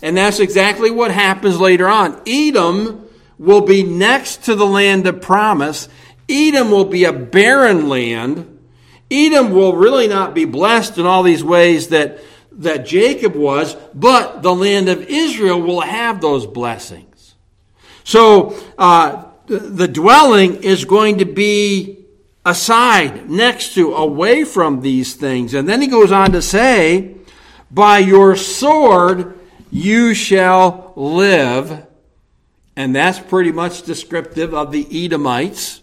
And 0.00 0.16
that's 0.16 0.40
exactly 0.40 0.90
what 0.90 1.10
happens 1.10 1.60
later 1.60 1.88
on. 1.88 2.22
Edom 2.26 3.08
will 3.38 3.60
be 3.60 3.82
next 3.82 4.44
to 4.44 4.54
the 4.54 4.66
land 4.66 5.06
of 5.06 5.20
promise. 5.20 5.88
Edom 6.28 6.70
will 6.70 6.84
be 6.84 7.04
a 7.04 7.12
barren 7.12 7.88
land. 7.88 8.58
Edom 9.10 9.50
will 9.50 9.74
really 9.74 10.08
not 10.08 10.32
be 10.32 10.44
blessed 10.44 10.96
in 10.96 11.06
all 11.06 11.22
these 11.22 11.44
ways 11.44 11.88
that 11.88 12.20
that 12.58 12.86
Jacob 12.86 13.34
was, 13.34 13.74
but 13.94 14.42
the 14.42 14.54
land 14.54 14.88
of 14.88 15.02
Israel 15.02 15.60
will 15.60 15.82
have 15.82 16.22
those 16.22 16.46
blessings. 16.46 17.34
So 18.02 18.56
uh, 18.78 19.24
the 19.46 19.88
dwelling 19.88 20.62
is 20.62 20.86
going 20.86 21.18
to 21.18 21.26
be 21.26 22.05
aside, 22.46 23.28
next 23.28 23.74
to, 23.74 23.92
away 23.94 24.44
from 24.44 24.80
these 24.80 25.14
things. 25.14 25.52
And 25.52 25.68
then 25.68 25.82
he 25.82 25.88
goes 25.88 26.12
on 26.12 26.30
to 26.32 26.40
say, 26.40 27.16
By 27.70 27.98
your 27.98 28.36
sword 28.36 29.38
you 29.70 30.14
shall 30.14 30.92
live, 30.94 31.86
and 32.76 32.94
that's 32.94 33.18
pretty 33.18 33.50
much 33.50 33.82
descriptive 33.82 34.54
of 34.54 34.70
the 34.70 35.04
Edomites. 35.04 35.82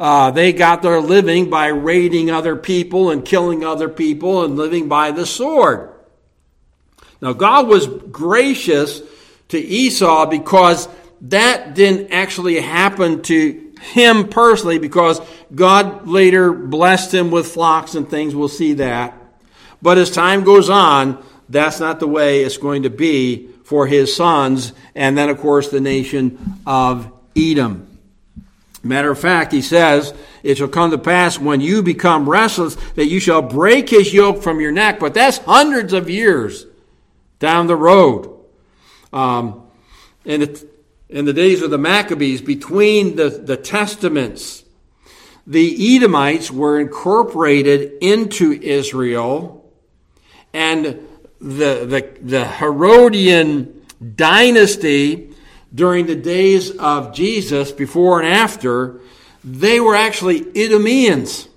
Uh, 0.00 0.30
they 0.30 0.52
got 0.52 0.82
their 0.82 1.00
living 1.00 1.50
by 1.50 1.68
raiding 1.68 2.30
other 2.30 2.56
people 2.56 3.10
and 3.10 3.24
killing 3.24 3.62
other 3.62 3.88
people 3.88 4.44
and 4.44 4.56
living 4.56 4.88
by 4.88 5.10
the 5.10 5.26
sword. 5.26 5.90
Now, 7.20 7.32
God 7.34 7.68
was 7.68 7.86
gracious 7.86 9.02
to 9.48 9.58
Esau 9.58 10.26
because 10.26 10.88
that 11.20 11.74
didn't 11.74 12.10
actually 12.10 12.60
happen 12.60 13.22
to 13.22 13.63
him 13.92 14.28
personally 14.28 14.78
because 14.78 15.20
God 15.54 16.06
later 16.08 16.52
blessed 16.52 17.12
him 17.12 17.30
with 17.30 17.46
flocks 17.46 17.94
and 17.94 18.08
things. 18.08 18.34
We'll 18.34 18.48
see 18.48 18.74
that. 18.74 19.16
But 19.82 19.98
as 19.98 20.10
time 20.10 20.44
goes 20.44 20.70
on, 20.70 21.22
that's 21.48 21.80
not 21.80 22.00
the 22.00 22.08
way 22.08 22.42
it's 22.42 22.56
going 22.56 22.84
to 22.84 22.90
be 22.90 23.48
for 23.64 23.86
his 23.86 24.14
sons, 24.14 24.72
and 24.94 25.16
then, 25.16 25.30
of 25.30 25.38
course, 25.38 25.70
the 25.70 25.80
nation 25.80 26.60
of 26.66 27.10
Edom. 27.36 27.94
Matter 28.82 29.10
of 29.10 29.18
fact, 29.18 29.52
he 29.52 29.62
says, 29.62 30.12
It 30.42 30.58
shall 30.58 30.68
come 30.68 30.90
to 30.90 30.98
pass 30.98 31.38
when 31.38 31.62
you 31.62 31.82
become 31.82 32.28
restless 32.28 32.76
that 32.94 33.06
you 33.06 33.18
shall 33.18 33.40
break 33.40 33.88
his 33.88 34.12
yoke 34.12 34.42
from 34.42 34.60
your 34.60 34.72
neck. 34.72 35.00
But 35.00 35.14
that's 35.14 35.38
hundreds 35.38 35.94
of 35.94 36.10
years 36.10 36.66
down 37.38 37.66
the 37.66 37.76
road. 37.76 38.30
Um, 39.12 39.62
and 40.26 40.42
it, 40.42 40.73
in 41.08 41.24
the 41.24 41.32
days 41.32 41.62
of 41.62 41.70
the 41.70 41.78
Maccabees, 41.78 42.40
between 42.40 43.16
the, 43.16 43.28
the 43.28 43.56
testaments, 43.56 44.64
the 45.46 45.96
Edomites 45.96 46.50
were 46.50 46.80
incorporated 46.80 47.92
into 48.00 48.52
Israel, 48.52 49.70
and 50.52 50.84
the, 51.40 51.84
the, 51.84 52.16
the 52.22 52.46
Herodian 52.46 53.86
dynasty 54.14 55.34
during 55.74 56.06
the 56.06 56.16
days 56.16 56.70
of 56.70 57.14
Jesus, 57.14 57.72
before 57.72 58.20
and 58.20 58.28
after, 58.28 59.00
they 59.42 59.80
were 59.80 59.94
actually 59.94 60.40
Idumeans 60.40 61.48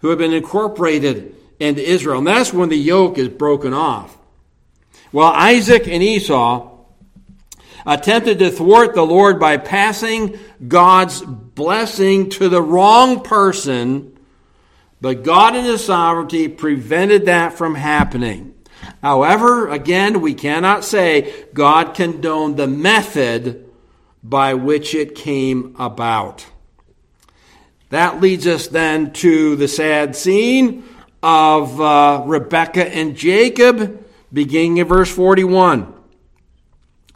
who 0.00 0.10
had 0.10 0.18
been 0.18 0.32
incorporated 0.32 1.34
into 1.58 1.82
Israel. 1.82 2.18
And 2.18 2.26
that's 2.26 2.52
when 2.52 2.68
the 2.68 2.76
yoke 2.76 3.16
is 3.16 3.28
broken 3.28 3.72
off. 3.72 4.16
Well, 5.12 5.32
Isaac 5.32 5.88
and 5.88 6.02
Esau 6.02 6.75
attempted 7.86 8.40
to 8.40 8.50
thwart 8.50 8.94
the 8.94 9.06
Lord 9.06 9.38
by 9.38 9.56
passing 9.56 10.38
God's 10.66 11.22
blessing 11.22 12.28
to 12.30 12.48
the 12.48 12.60
wrong 12.60 13.22
person, 13.22 14.18
but 15.00 15.22
God 15.22 15.54
in 15.54 15.64
His 15.64 15.84
sovereignty 15.84 16.48
prevented 16.48 17.26
that 17.26 17.52
from 17.52 17.76
happening. 17.76 18.54
However, 19.02 19.68
again, 19.68 20.20
we 20.20 20.34
cannot 20.34 20.84
say 20.84 21.46
God 21.54 21.94
condoned 21.94 22.56
the 22.56 22.66
method 22.66 23.70
by 24.22 24.54
which 24.54 24.94
it 24.94 25.14
came 25.14 25.76
about. 25.78 26.46
That 27.90 28.20
leads 28.20 28.46
us 28.48 28.66
then 28.66 29.12
to 29.14 29.54
the 29.54 29.68
sad 29.68 30.16
scene 30.16 30.84
of 31.22 31.80
uh, 31.80 32.24
Rebekah 32.26 32.92
and 32.92 33.16
Jacob, 33.16 34.04
beginning 34.32 34.78
in 34.78 34.88
verse 34.88 35.10
41. 35.10 35.95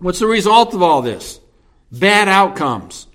What's 0.01 0.19
the 0.19 0.27
result 0.27 0.75
of 0.75 0.83
all 0.83 1.03
this? 1.03 1.41
Bad 1.93 2.29
outcomes. 2.29 3.07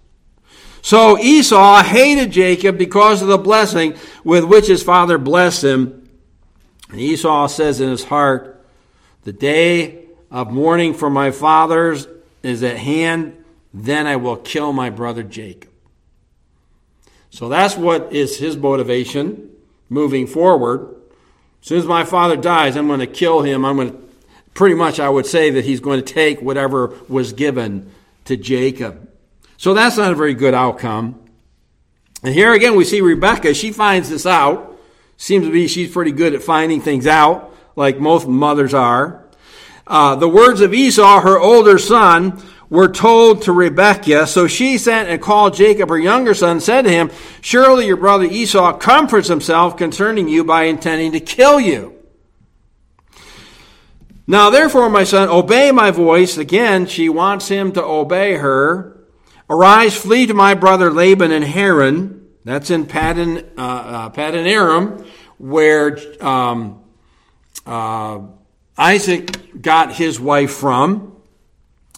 So 0.81 1.17
Esau 1.17 1.81
hated 1.81 2.31
Jacob 2.31 2.77
because 2.77 3.23
of 3.23 3.27
the 3.27 3.39
blessing 3.39 3.95
with 4.23 4.43
which 4.43 4.67
his 4.67 4.83
father 4.83 5.17
blessed 5.17 5.63
him. 5.63 6.09
And 6.91 7.01
Esau 7.01 7.47
says 7.47 7.81
in 7.81 7.89
his 7.89 8.03
heart, 8.03 8.63
The 9.23 9.33
day 9.33 10.05
of 10.29 10.51
mourning 10.51 10.93
for 10.93 11.09
my 11.09 11.31
fathers 11.31 12.07
is 12.43 12.61
at 12.61 12.77
hand, 12.77 13.43
then 13.73 14.05
I 14.05 14.17
will 14.17 14.37
kill 14.37 14.73
my 14.73 14.91
brother 14.91 15.23
Jacob. 15.23 15.71
So 17.31 17.49
that's 17.49 17.75
what 17.75 18.13
is 18.13 18.37
his 18.37 18.55
motivation 18.55 19.49
moving 19.89 20.27
forward. 20.27 20.95
As 21.61 21.67
soon 21.67 21.79
as 21.79 21.85
my 21.85 22.03
father 22.03 22.37
dies, 22.37 22.75
I'm 22.75 22.87
going 22.87 22.99
to 22.99 23.07
kill 23.07 23.41
him. 23.41 23.65
I'm 23.65 23.75
going 23.75 23.91
to 23.91 24.04
pretty 24.55 24.73
much 24.73 24.99
I 24.99 25.07
would 25.07 25.27
say 25.27 25.51
that 25.51 25.65
he's 25.65 25.79
going 25.79 26.03
to 26.03 26.13
take 26.13 26.41
whatever 26.41 26.97
was 27.07 27.33
given 27.33 27.91
to 28.23 28.35
Jacob. 28.35 29.07
So 29.57 29.75
that's 29.75 29.97
not 29.97 30.11
a 30.11 30.15
very 30.15 30.33
good 30.33 30.55
outcome. 30.55 31.21
And 32.23 32.33
here 32.33 32.53
again, 32.53 32.75
we 32.75 32.85
see 32.85 33.01
Rebecca. 33.01 33.53
She 33.53 33.71
finds 33.71 34.09
this 34.09 34.25
out. 34.25 34.75
Seems 35.17 35.45
to 35.45 35.51
be 35.51 35.67
she's 35.67 35.91
pretty 35.91 36.11
good 36.11 36.33
at 36.33 36.41
finding 36.41 36.81
things 36.81 37.05
out, 37.05 37.55
like 37.75 37.99
most 37.99 38.27
mothers 38.27 38.73
are. 38.73 39.25
Uh, 39.85 40.15
the 40.15 40.27
words 40.27 40.61
of 40.61 40.73
Esau, 40.73 41.21
her 41.21 41.39
older 41.39 41.77
son, 41.77 42.41
were 42.69 42.87
told 42.87 43.43
to 43.43 43.51
Rebekah. 43.51 44.27
So 44.27 44.47
she 44.47 44.77
sent 44.77 45.09
and 45.09 45.21
called 45.21 45.53
Jacob, 45.53 45.89
her 45.89 45.99
younger 45.99 46.33
son, 46.33 46.51
and 46.51 46.63
said 46.63 46.81
to 46.83 46.89
him, 46.89 47.11
Surely 47.41 47.85
your 47.85 47.97
brother 47.97 48.25
Esau 48.25 48.77
comforts 48.77 49.27
himself 49.27 49.77
concerning 49.77 50.27
you 50.27 50.43
by 50.43 50.63
intending 50.63 51.11
to 51.11 51.19
kill 51.19 51.59
you. 51.59 51.94
Now, 54.27 54.49
therefore, 54.49 54.89
my 54.89 55.03
son, 55.03 55.29
obey 55.29 55.71
my 55.71 55.91
voice. 55.91 56.37
Again, 56.37 56.87
she 56.87 57.09
wants 57.09 57.47
him 57.47 57.71
to 57.73 57.83
obey 57.83 58.35
her. 58.35 58.97
Arise, 59.49 59.95
flee 59.95 60.25
to 60.25 60.33
my 60.33 60.55
brother 60.55 60.91
Laban 60.91 61.31
in 61.31 61.43
Haran. 61.43 62.27
That's 62.43 62.71
in 62.71 62.85
Paddan, 62.85 63.45
uh, 63.57 63.61
uh, 63.61 64.09
Paddan 64.09 64.47
Aram, 64.47 65.05
where 65.37 65.99
um, 66.23 66.83
uh, 67.65 68.21
Isaac 68.77 69.61
got 69.61 69.93
his 69.93 70.19
wife 70.19 70.51
from. 70.51 71.15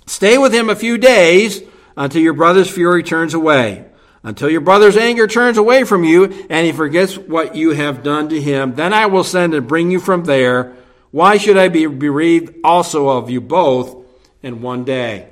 Stay 0.05 0.37
with 0.37 0.53
him 0.53 0.69
a 0.69 0.75
few 0.75 0.97
days 0.97 1.61
until 1.95 2.21
your 2.21 2.33
brother's 2.33 2.69
fury 2.69 3.03
turns 3.03 3.33
away. 3.33 3.85
Until 4.23 4.49
your 4.49 4.61
brother's 4.61 4.97
anger 4.97 5.27
turns 5.27 5.57
away 5.57 5.85
from 5.85 6.03
you 6.03 6.45
and 6.49 6.65
he 6.65 6.73
forgets 6.73 7.17
what 7.17 7.55
you 7.55 7.71
have 7.71 8.03
done 8.03 8.29
to 8.29 8.41
him. 8.41 8.75
Then 8.75 8.91
I 8.93 9.05
will 9.05 9.23
send 9.23 9.53
and 9.53 9.67
bring 9.67 9.91
you 9.91 9.99
from 9.99 10.25
there 10.25 10.75
why 11.11 11.37
should 11.37 11.57
I 11.57 11.69
be 11.69 11.85
bereaved 11.85 12.55
also 12.63 13.09
of 13.09 13.29
you 13.29 13.41
both 13.41 14.05
in 14.41 14.61
one 14.61 14.83
day? 14.83 15.29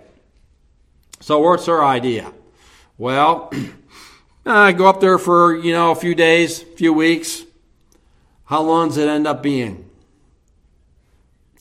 So, 1.20 1.40
what's 1.40 1.66
her 1.66 1.84
idea? 1.84 2.32
Well, 2.98 3.52
I 4.46 4.72
go 4.72 4.88
up 4.88 5.02
there 5.02 5.18
for, 5.18 5.56
you 5.56 5.74
know, 5.74 5.92
a 5.92 5.96
few 5.96 6.16
days, 6.16 6.62
a 6.62 6.66
few 6.66 6.94
weeks. 6.94 7.44
How 8.46 8.62
long 8.62 8.90
does 8.90 8.98
it 8.98 9.10
end 9.10 9.26
up 9.26 9.42
being? 9.42 9.90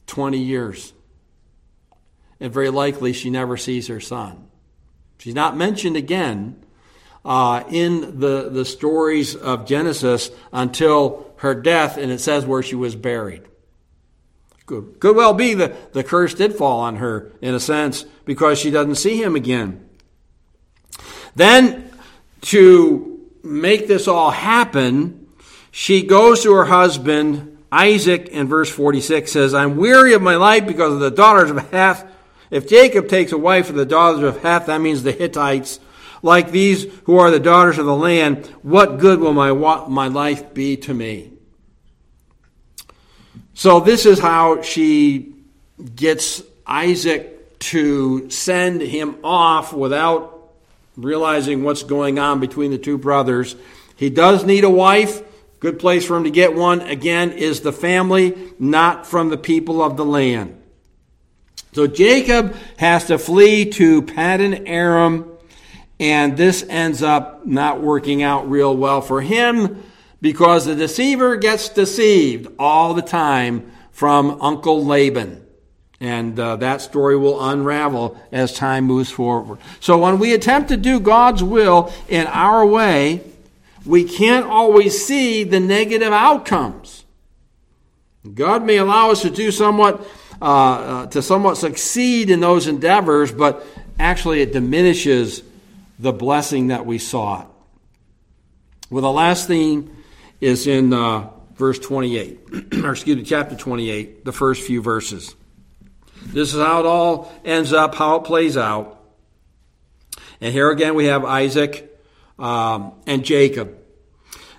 20 0.07 0.39
years. 0.39 0.93
And 2.41 2.53
very 2.53 2.71
likely 2.71 3.13
she 3.13 3.31
never 3.31 3.57
sees 3.57 3.89
her 3.89 4.01
son. 4.01 4.49
She's 5.19 5.35
not 5.35 5.57
mentioned 5.57 5.97
again 5.97 6.63
uh, 7.25 7.65
in 7.71 8.21
the, 8.21 8.51
the 8.51 8.65
stories 8.67 9.35
of 9.35 9.65
Genesis 9.65 10.31
until 10.53 11.33
her 11.39 11.55
death, 11.55 11.97
and 11.97 12.13
it 12.13 12.21
says 12.21 12.45
where 12.45 12.63
she 12.63 12.75
was 12.75 12.95
buried. 12.95 13.43
Could, 14.67 14.99
could 14.99 15.17
well 15.17 15.35
be 15.35 15.55
that 15.55 15.93
the 15.93 16.03
curse 16.03 16.35
did 16.35 16.55
fall 16.55 16.81
on 16.81 16.97
her, 16.97 17.33
in 17.43 17.55
a 17.55 17.61
sense, 17.61 18.05
because 18.25 18.59
she 18.59 18.71
doesn't 18.71 18.95
see 18.95 19.23
him 19.23 19.37
again. 19.37 19.87
Then, 21.37 21.91
to 22.43 23.21
make 23.43 23.87
this 23.87 24.09
all 24.09 24.31
happen, 24.31 25.29
she 25.71 26.03
goes 26.03 26.43
to 26.43 26.55
her 26.55 26.65
husband, 26.65 27.59
Isaac, 27.71 28.29
in 28.29 28.47
verse 28.47 28.71
46 28.71 29.31
says, 29.31 29.53
I'm 29.53 29.77
weary 29.77 30.15
of 30.15 30.23
my 30.23 30.37
life 30.37 30.67
because 30.67 30.95
of 30.95 31.01
the 31.01 31.11
daughters 31.11 31.51
of 31.51 31.71
Heth. 31.71 32.07
If 32.51 32.69
Jacob 32.69 33.09
takes 33.09 33.33
a 33.33 33.39
wife 33.39 33.69
of 33.69 33.75
the 33.75 33.85
daughters 33.85 34.23
of 34.23 34.43
Heth, 34.43 34.67
that 34.67 34.81
means 34.81 35.03
the 35.03 35.13
Hittites, 35.13 35.81
like 36.23 36.53
these 36.53 36.87
who 37.05 37.19
are 37.19 37.31
the 37.31 37.41
daughters 37.41 37.79
of 37.79 37.87
the 37.87 37.97
land, 37.97 38.47
what 38.63 38.99
good 38.99 39.19
will 39.19 39.35
my, 39.35 39.53
my 39.89 40.07
life 40.07 40.55
be 40.55 40.77
to 40.79 40.95
me? 40.95 41.34
So 43.55 43.79
this 43.79 44.05
is 44.05 44.19
how 44.19 44.63
she 44.63 45.33
gets 45.95 46.43
Isaac 46.67 47.59
to 47.61 48.29
send 48.29 48.83
him 48.83 49.17
off 49.23 49.73
without 49.73 50.53
realizing 50.97 51.63
what's 51.63 51.85
going 51.85 52.19
on 52.19 52.41
between 52.41 52.73
the 52.73 52.79
two 52.79 52.99
brothers. 52.99 53.55
He 53.97 54.11
does 54.11 54.45
need 54.45 54.65
a 54.65 54.71
wife. 54.71 55.23
Good 55.61 55.79
place 55.79 56.05
for 56.05 56.17
him 56.17 56.25
to 56.25 56.31
get 56.31 56.55
one, 56.55 56.81
again, 56.81 57.31
is 57.31 57.61
the 57.61 57.73
family, 57.73 58.53
not 58.59 59.07
from 59.07 59.31
the 59.31 59.39
people 59.39 59.83
of 59.83 59.97
the 59.97 60.05
land. 60.05 60.61
So 61.73 61.87
Jacob 61.87 62.55
has 62.77 63.07
to 63.07 63.19
flee 63.19 63.71
to 63.71 64.03
Paddan 64.03 64.65
Aram, 64.67 65.31
and 65.99 66.37
this 66.37 66.65
ends 66.69 67.03
up 67.03 67.47
not 67.47 67.81
working 67.81 68.23
out 68.23 68.51
real 68.51 68.77
well 68.77 69.01
for 69.01 69.21
him 69.21 69.83
because 70.25 70.65
the 70.65 70.75
deceiver 70.75 71.37
gets 71.37 71.69
deceived 71.69 72.51
all 72.59 72.95
the 72.95 73.03
time 73.03 73.71
from 73.93 74.41
Uncle 74.41 74.83
Laban. 74.83 75.47
And 76.01 76.41
uh, 76.41 76.57
that 76.57 76.81
story 76.81 77.15
will 77.15 77.47
unravel 77.47 78.19
as 78.33 78.55
time 78.55 78.85
moves 78.85 79.11
forward. 79.11 79.59
So 79.81 79.99
when 79.99 80.19
we 80.19 80.33
attempt 80.33 80.71
to 80.71 80.79
do 80.79 80.99
God's 80.99 81.43
will 81.43 81.93
in 82.09 82.27
our 82.29 82.65
way, 82.65 83.21
we 83.85 84.05
can't 84.05 84.47
always 84.47 85.05
see 85.05 85.45
the 85.45 85.61
negative 85.61 86.11
outcomes. 86.11 87.05
God 88.33 88.65
may 88.65 88.79
allow 88.79 89.11
us 89.11 89.21
to 89.23 89.31
do 89.31 89.51
somewhat, 89.51 90.01
uh, 90.41 90.45
uh, 90.45 91.07
to 91.09 91.21
somewhat 91.21 91.59
succeed 91.59 92.31
in 92.31 92.41
those 92.41 92.67
endeavors, 92.67 93.31
but 93.31 93.63
actually 93.99 94.41
it 94.41 94.55
diminishes 94.55 95.43
the 95.99 96.15
blessing 96.15 96.69
that 96.69 96.87
we 96.87 96.97
sought. 96.97 97.47
Well, 98.89 99.03
the 99.03 99.13
last 99.13 99.47
thing 99.47 99.91
is 100.45 100.67
in 100.67 100.93
uh, 100.93 101.31
verse 101.55 101.79
28, 101.79 102.41
or 102.85 102.93
excuse 102.93 103.17
me, 103.17 103.23
chapter 103.23 103.57
28, 103.57 104.27
the 104.27 104.33
first 104.33 104.63
few 104.63 104.83
verses. 104.83 105.35
This 106.27 106.53
is 106.53 106.61
how 106.61 106.81
it 106.81 106.87
all 106.87 107.33
ends 107.47 107.73
up, 107.73 107.95
how 107.95 108.17
it 108.17 108.25
plays 108.25 108.59
out. 108.59 109.01
And 110.43 110.53
here 110.53 110.71
again 110.71 110.95
we 110.97 111.07
have 111.07 111.25
Isaac 111.25 111.99
um, 112.39 112.93
and 113.07 113.25
Jacob. 113.25 113.75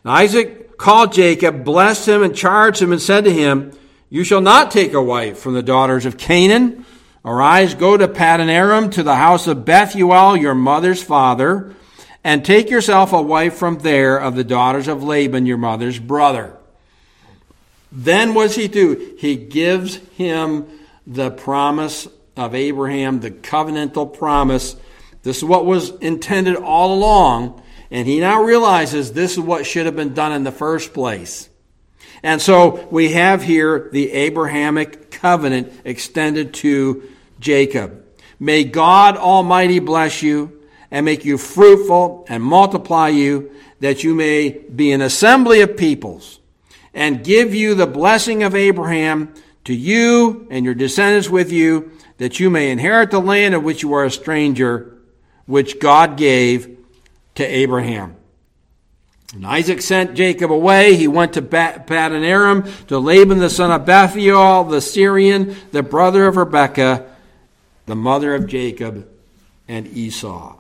Now, 0.04 0.14
Isaac 0.14 0.76
called 0.80 1.14
Jacob, 1.14 1.64
blessed 1.64 2.08
him, 2.08 2.24
and 2.24 2.36
charged 2.36 2.82
him, 2.82 2.92
and 2.92 3.02
said 3.02 3.26
to 3.26 3.32
him, 3.32 3.72
You 4.10 4.24
shall 4.24 4.42
not 4.42 4.72
take 4.72 4.94
a 4.94 5.02
wife 5.02 5.38
from 5.38 5.54
the 5.54 5.64
daughters 5.64 6.08
of 6.08 6.18
Canaan. 6.18 6.84
Arise, 7.24 7.76
go 7.76 7.96
to 7.96 8.08
Paddan 8.08 8.50
Aram, 8.50 8.90
to 8.92 9.04
the 9.04 9.16
house 9.16 9.46
of 9.46 9.66
Bethuel, 9.66 10.36
your 10.36 10.56
mother's 10.56 11.04
father, 11.04 11.76
and 12.26 12.44
take 12.44 12.72
yourself 12.72 13.14
a 13.14 13.22
wife 13.22 13.54
from 13.54 13.78
there 13.78 14.18
of 14.18 14.36
the 14.36 14.44
daughters 14.44 14.88
of 14.88 15.04
Laban, 15.04 15.46
your 15.46 15.60
mother's 15.60 16.00
brother. 16.00 16.58
Then 17.92 18.34
what 18.34 18.48
does 18.48 18.56
he 18.56 18.68
do? 18.68 19.16
He 19.20 19.36
gives 19.36 19.98
him 20.18 20.68
the 21.06 21.30
promise 21.30 22.08
of 22.36 22.56
Abraham, 22.56 23.20
the 23.20 23.30
covenantal 23.30 24.12
promise. 24.12 24.76
This 25.22 25.38
is 25.38 25.44
what 25.44 25.68
was 25.68 25.92
intended 25.98 26.56
all 26.56 26.96
along. 26.96 27.62
And 27.92 28.08
he 28.08 28.20
now 28.20 28.42
realizes 28.42 29.14
this 29.14 29.34
is 29.34 29.40
what 29.40 29.68
should 29.68 29.86
have 29.86 29.96
been 29.96 30.16
done 30.16 30.32
in 30.32 30.44
the 30.44 30.52
first 30.52 30.96
place. 30.96 31.48
And 32.24 32.42
so 32.42 32.88
we 32.90 33.12
have 33.12 33.44
here 33.44 33.88
the 33.92 34.12
Abrahamic 34.12 35.12
covenant 35.12 35.72
extended 35.86 36.56
to 36.56 37.08
Jacob. 37.40 38.04
May 38.40 38.64
God 38.64 39.16
Almighty 39.16 39.78
bless 39.78 40.24
you 40.24 40.55
and 40.96 41.04
make 41.04 41.26
you 41.26 41.38
fruitful 41.38 42.26
and 42.30 42.42
multiply 42.42 43.10
you 43.10 43.52
that 43.82 44.06
you 44.06 44.16
may 44.16 44.48
be 44.50 44.94
an 44.94 45.02
assembly 45.02 45.60
of 45.60 45.76
peoples 45.76 46.40
and 46.94 47.22
give 47.22 47.54
you 47.54 47.76
the 47.76 47.86
blessing 47.86 48.44
of 48.44 48.56
Abraham 48.56 49.34
to 49.66 49.74
you 49.74 50.48
and 50.50 50.64
your 50.64 50.74
descendants 50.74 51.30
with 51.30 51.52
you 51.52 51.92
that 52.18 52.40
you 52.40 52.50
may 52.50 52.72
inherit 52.72 53.12
the 53.12 53.20
land 53.20 53.54
of 53.54 53.62
which 53.62 53.84
you 53.84 53.92
are 53.92 54.06
a 54.06 54.10
stranger, 54.10 54.98
which 55.46 55.82
God 55.82 56.16
gave 56.16 56.78
to 57.36 57.44
Abraham. 57.44 58.16
And 59.34 59.46
Isaac 59.46 59.82
sent 59.82 60.16
Jacob 60.16 60.50
away. 60.50 60.96
He 60.96 61.10
went 61.10 61.34
to 61.34 61.42
Paddan 61.42 62.24
Aram 62.24 62.72
to 62.88 63.00
Laban 63.00 63.40
the 63.40 63.50
son 63.50 63.70
of 63.70 63.86
Bethuel, 63.86 64.64
the 64.64 64.80
Syrian, 64.80 65.58
the 65.74 65.84
brother 65.84 66.26
of 66.26 66.38
Rebekah, 66.38 67.06
the 67.86 67.96
mother 67.98 68.34
of 68.34 68.48
Jacob 68.48 69.10
and 69.68 69.88
Esau. 69.88 70.60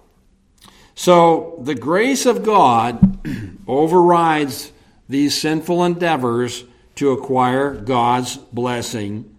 So 0.95 1.59
the 1.61 1.75
grace 1.75 2.25
of 2.25 2.43
God 2.43 3.19
overrides 3.67 4.71
these 5.07 5.39
sinful 5.39 5.83
endeavors 5.83 6.63
to 6.95 7.11
acquire 7.11 7.75
God's 7.75 8.37
blessing. 8.37 9.37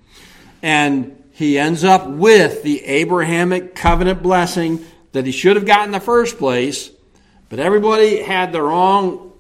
And 0.63 1.23
he 1.33 1.59
ends 1.59 1.85
up 1.85 2.07
with 2.07 2.63
the 2.63 2.85
Abrahamic 2.85 3.75
covenant 3.75 4.23
blessing 4.23 4.85
that 5.13 5.27
he 5.27 5.33
should 5.33 5.57
have 5.57 5.67
gotten 5.67 5.87
in 5.87 5.93
the 5.93 6.01
first 6.01 6.39
place. 6.39 6.91
But 7.49 7.59
everybody 7.59 8.23
had 8.23 8.53
the 8.53 8.63
wrong 8.63 9.33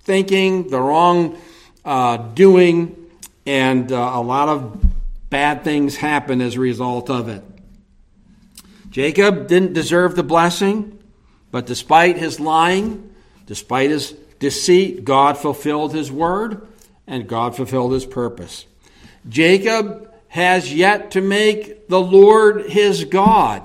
thinking, 0.00 0.68
the 0.68 0.80
wrong 0.80 1.38
uh, 1.84 2.16
doing, 2.16 3.10
and 3.46 3.90
uh, 3.90 4.12
a 4.14 4.22
lot 4.22 4.48
of 4.48 4.84
bad 5.30 5.64
things 5.64 5.96
happen 5.96 6.40
as 6.40 6.56
a 6.56 6.60
result 6.60 7.08
of 7.08 7.28
it. 7.28 7.42
Jacob 8.90 9.48
didn't 9.48 9.72
deserve 9.72 10.16
the 10.16 10.22
blessing, 10.22 11.01
but 11.52 11.66
despite 11.66 12.16
his 12.16 12.40
lying, 12.40 13.14
despite 13.46 13.90
his 13.90 14.12
deceit, 14.40 15.04
God 15.04 15.38
fulfilled 15.38 15.94
his 15.94 16.10
word 16.10 16.66
and 17.06 17.28
God 17.28 17.54
fulfilled 17.54 17.92
his 17.92 18.06
purpose. 18.06 18.66
Jacob 19.28 20.12
has 20.28 20.72
yet 20.72 21.12
to 21.12 21.20
make 21.20 21.88
the 21.88 22.00
Lord 22.00 22.66
his 22.70 23.04
God. 23.04 23.62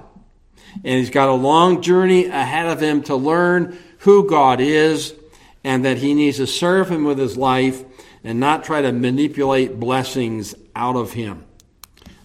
And 0.75 0.99
he's 0.99 1.09
got 1.09 1.29
a 1.29 1.33
long 1.33 1.81
journey 1.81 2.25
ahead 2.25 2.67
of 2.67 2.81
him 2.81 3.01
to 3.03 3.15
learn 3.15 3.79
who 3.99 4.29
God 4.29 4.59
is 4.59 5.15
and 5.63 5.85
that 5.85 5.97
he 5.97 6.13
needs 6.13 6.37
to 6.37 6.45
serve 6.45 6.89
him 6.89 7.05
with 7.05 7.17
his 7.17 7.37
life 7.37 7.83
and 8.23 8.39
not 8.39 8.65
try 8.65 8.81
to 8.81 8.91
manipulate 8.91 9.79
blessings 9.79 10.53
out 10.75 10.95
of 10.95 11.13
him. 11.13 11.45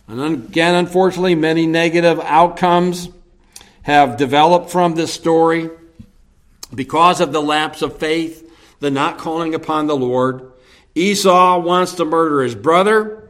And 0.09 0.21
again, 0.21 0.75
unfortunately, 0.75 1.37
many 1.37 1.67
negative 1.67 2.21
outcomes 2.21 3.09
have 3.83 4.17
developed 4.17 4.71
from 4.71 4.95
this 4.95 5.13
story 5.13 5.71
because 6.75 7.21
of 7.21 7.33
the 7.33 7.43
lapse 7.43 7.83
of 7.83 7.99
faith, 7.99 8.49
the 8.81 8.91
not 8.91 9.19
calling 9.19 9.55
upon 9.55 9.87
the 9.87 9.97
Lord. 9.97 10.53
Esau 10.95 11.59
wants 11.61 11.95
to 11.95 12.05
murder 12.05 12.43
his 12.43 12.55
brother. 12.55 13.29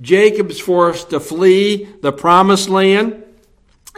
Jacob's 0.00 0.58
forced 0.58 1.10
to 1.10 1.20
flee 1.20 1.84
the 2.00 2.12
promised 2.12 2.68
land, 2.68 3.22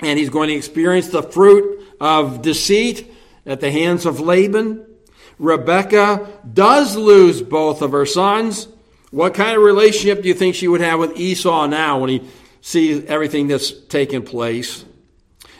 and 0.02 0.18
he's 0.18 0.30
going 0.30 0.48
to 0.48 0.54
experience 0.54 1.08
the 1.08 1.22
fruit 1.22 1.82
of 2.00 2.42
deceit 2.42 3.10
at 3.46 3.60
the 3.60 3.70
hands 3.70 4.06
of 4.06 4.20
Laban. 4.20 4.84
Rebecca 5.38 6.28
does 6.52 6.96
lose 6.96 7.42
both 7.42 7.82
of 7.82 7.92
her 7.92 8.06
sons. 8.06 8.68
What 9.10 9.34
kind 9.34 9.56
of 9.56 9.62
relationship 9.62 10.22
do 10.22 10.28
you 10.28 10.34
think 10.34 10.54
she 10.54 10.68
would 10.68 10.80
have 10.80 10.98
with 10.98 11.16
Esau 11.16 11.66
now 11.66 12.00
when 12.00 12.10
he 12.10 12.22
sees 12.60 13.04
everything 13.06 13.48
that's 13.48 13.70
taken 13.70 14.22
place? 14.22 14.84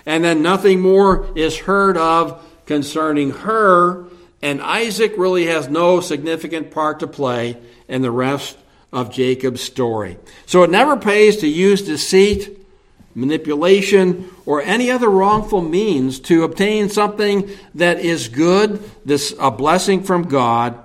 And 0.06 0.24
then 0.24 0.42
nothing 0.42 0.80
more 0.80 1.26
is 1.34 1.56
heard 1.56 1.96
of 1.96 2.42
concerning 2.66 3.30
her, 3.30 4.06
and 4.42 4.60
Isaac 4.60 5.14
really 5.16 5.46
has 5.46 5.68
no 5.68 6.00
significant 6.00 6.70
part 6.70 7.00
to 7.00 7.06
play 7.06 7.56
in 7.88 8.02
the 8.02 8.10
rest 8.10 8.58
of 8.92 9.10
Jacob's 9.10 9.62
story. 9.62 10.18
So 10.46 10.62
it 10.62 10.70
never 10.70 10.96
pays 10.96 11.38
to 11.38 11.48
use 11.48 11.82
deceit, 11.82 12.58
manipulation, 13.14 14.30
or 14.46 14.62
any 14.62 14.90
other 14.90 15.08
wrongful 15.08 15.62
means 15.62 16.20
to 16.20 16.44
obtain 16.44 16.88
something 16.88 17.50
that 17.74 18.00
is 18.00 18.28
good, 18.28 18.82
this 19.04 19.34
a 19.40 19.50
blessing 19.50 20.02
from 20.02 20.24
God. 20.24 20.78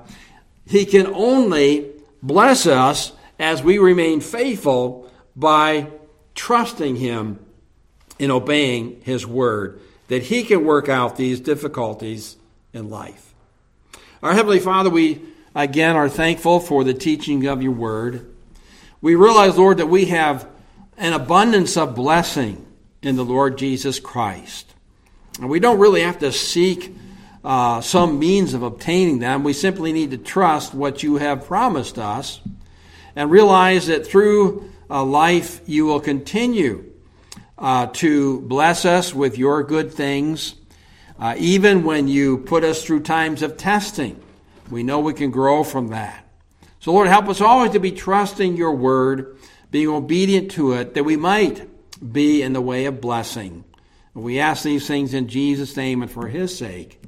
He 0.65 0.85
can 0.85 1.07
only 1.07 1.91
bless 2.21 2.65
us 2.65 3.11
as 3.37 3.63
we 3.63 3.77
remain 3.77 4.21
faithful 4.21 5.09
by 5.35 5.87
trusting 6.35 6.95
Him 6.97 7.39
in 8.19 8.29
obeying 8.29 9.01
His 9.01 9.25
word, 9.25 9.79
that 10.09 10.23
He 10.23 10.43
can 10.43 10.65
work 10.65 10.89
out 10.89 11.15
these 11.15 11.39
difficulties 11.39 12.37
in 12.73 12.89
life. 12.89 13.33
Our 14.21 14.33
Heavenly 14.33 14.59
Father, 14.59 14.89
we 14.89 15.21
again 15.55 15.95
are 15.95 16.09
thankful 16.09 16.59
for 16.59 16.83
the 16.83 16.93
teaching 16.93 17.47
of 17.47 17.63
your 17.63 17.71
word. 17.71 18.29
We 19.01 19.15
realize, 19.15 19.57
Lord, 19.57 19.77
that 19.77 19.87
we 19.87 20.05
have 20.05 20.47
an 20.97 21.13
abundance 21.13 21.77
of 21.77 21.95
blessing 21.95 22.65
in 23.01 23.15
the 23.15 23.23
Lord 23.23 23.57
Jesus 23.57 23.99
Christ. 23.99 24.73
And 25.39 25.49
we 25.49 25.61
don't 25.61 25.79
really 25.79 26.01
have 26.01 26.19
to 26.19 26.33
seek 26.33 26.93
uh, 27.43 27.79
some 27.79 28.19
means 28.19 28.53
of 28.53 28.63
obtaining 28.63 29.19
them. 29.19 29.45
We 29.45 29.53
simply 29.53 29.93
need 29.93 30.11
to 30.11 30.17
trust 30.17 30.73
what 30.73 31.01
you 31.01 31.15
have 31.15 31.45
promised 31.45 31.97
us 31.97 32.41
and 33.15 33.31
realize 33.31 33.87
that 33.87 34.05
through 34.05 34.69
uh, 34.89 35.03
life 35.03 35.61
you 35.65 35.85
will 35.85 36.01
continue 36.01 36.88
uh, 37.59 37.87
to 37.87 38.39
bless 38.41 38.85
us 38.85 39.13
with 39.13 39.37
your 39.37 39.63
good 39.63 39.93
things, 39.93 40.55
uh, 41.19 41.35
even 41.37 41.83
when 41.83 42.07
you 42.07 42.37
put 42.37 42.63
us 42.63 42.83
through 42.83 43.01
times 43.01 43.43
of 43.43 43.57
testing. 43.57 44.19
We 44.71 44.81
know 44.83 44.99
we 44.99 45.13
can 45.13 45.29
grow 45.29 45.63
from 45.63 45.89
that. 45.89 46.25
So, 46.79 46.93
Lord, 46.93 47.07
help 47.07 47.27
us 47.27 47.41
always 47.41 47.71
to 47.71 47.79
be 47.79 47.91
trusting 47.91 48.55
your 48.55 48.73
word, 48.73 49.37
being 49.69 49.89
obedient 49.89 50.51
to 50.51 50.71
it, 50.73 50.93
that 50.93 51.03
we 51.03 51.17
might 51.17 51.67
be 52.13 52.41
in 52.41 52.53
the 52.53 52.61
way 52.61 52.85
of 52.85 53.01
blessing. 53.01 53.65
We 54.13 54.39
ask 54.39 54.63
these 54.63 54.87
things 54.87 55.13
in 55.13 55.27
Jesus' 55.27 55.75
name 55.75 56.01
and 56.01 56.09
for 56.09 56.27
his 56.27 56.57
sake. 56.57 57.01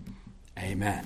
Amen. 0.60 1.06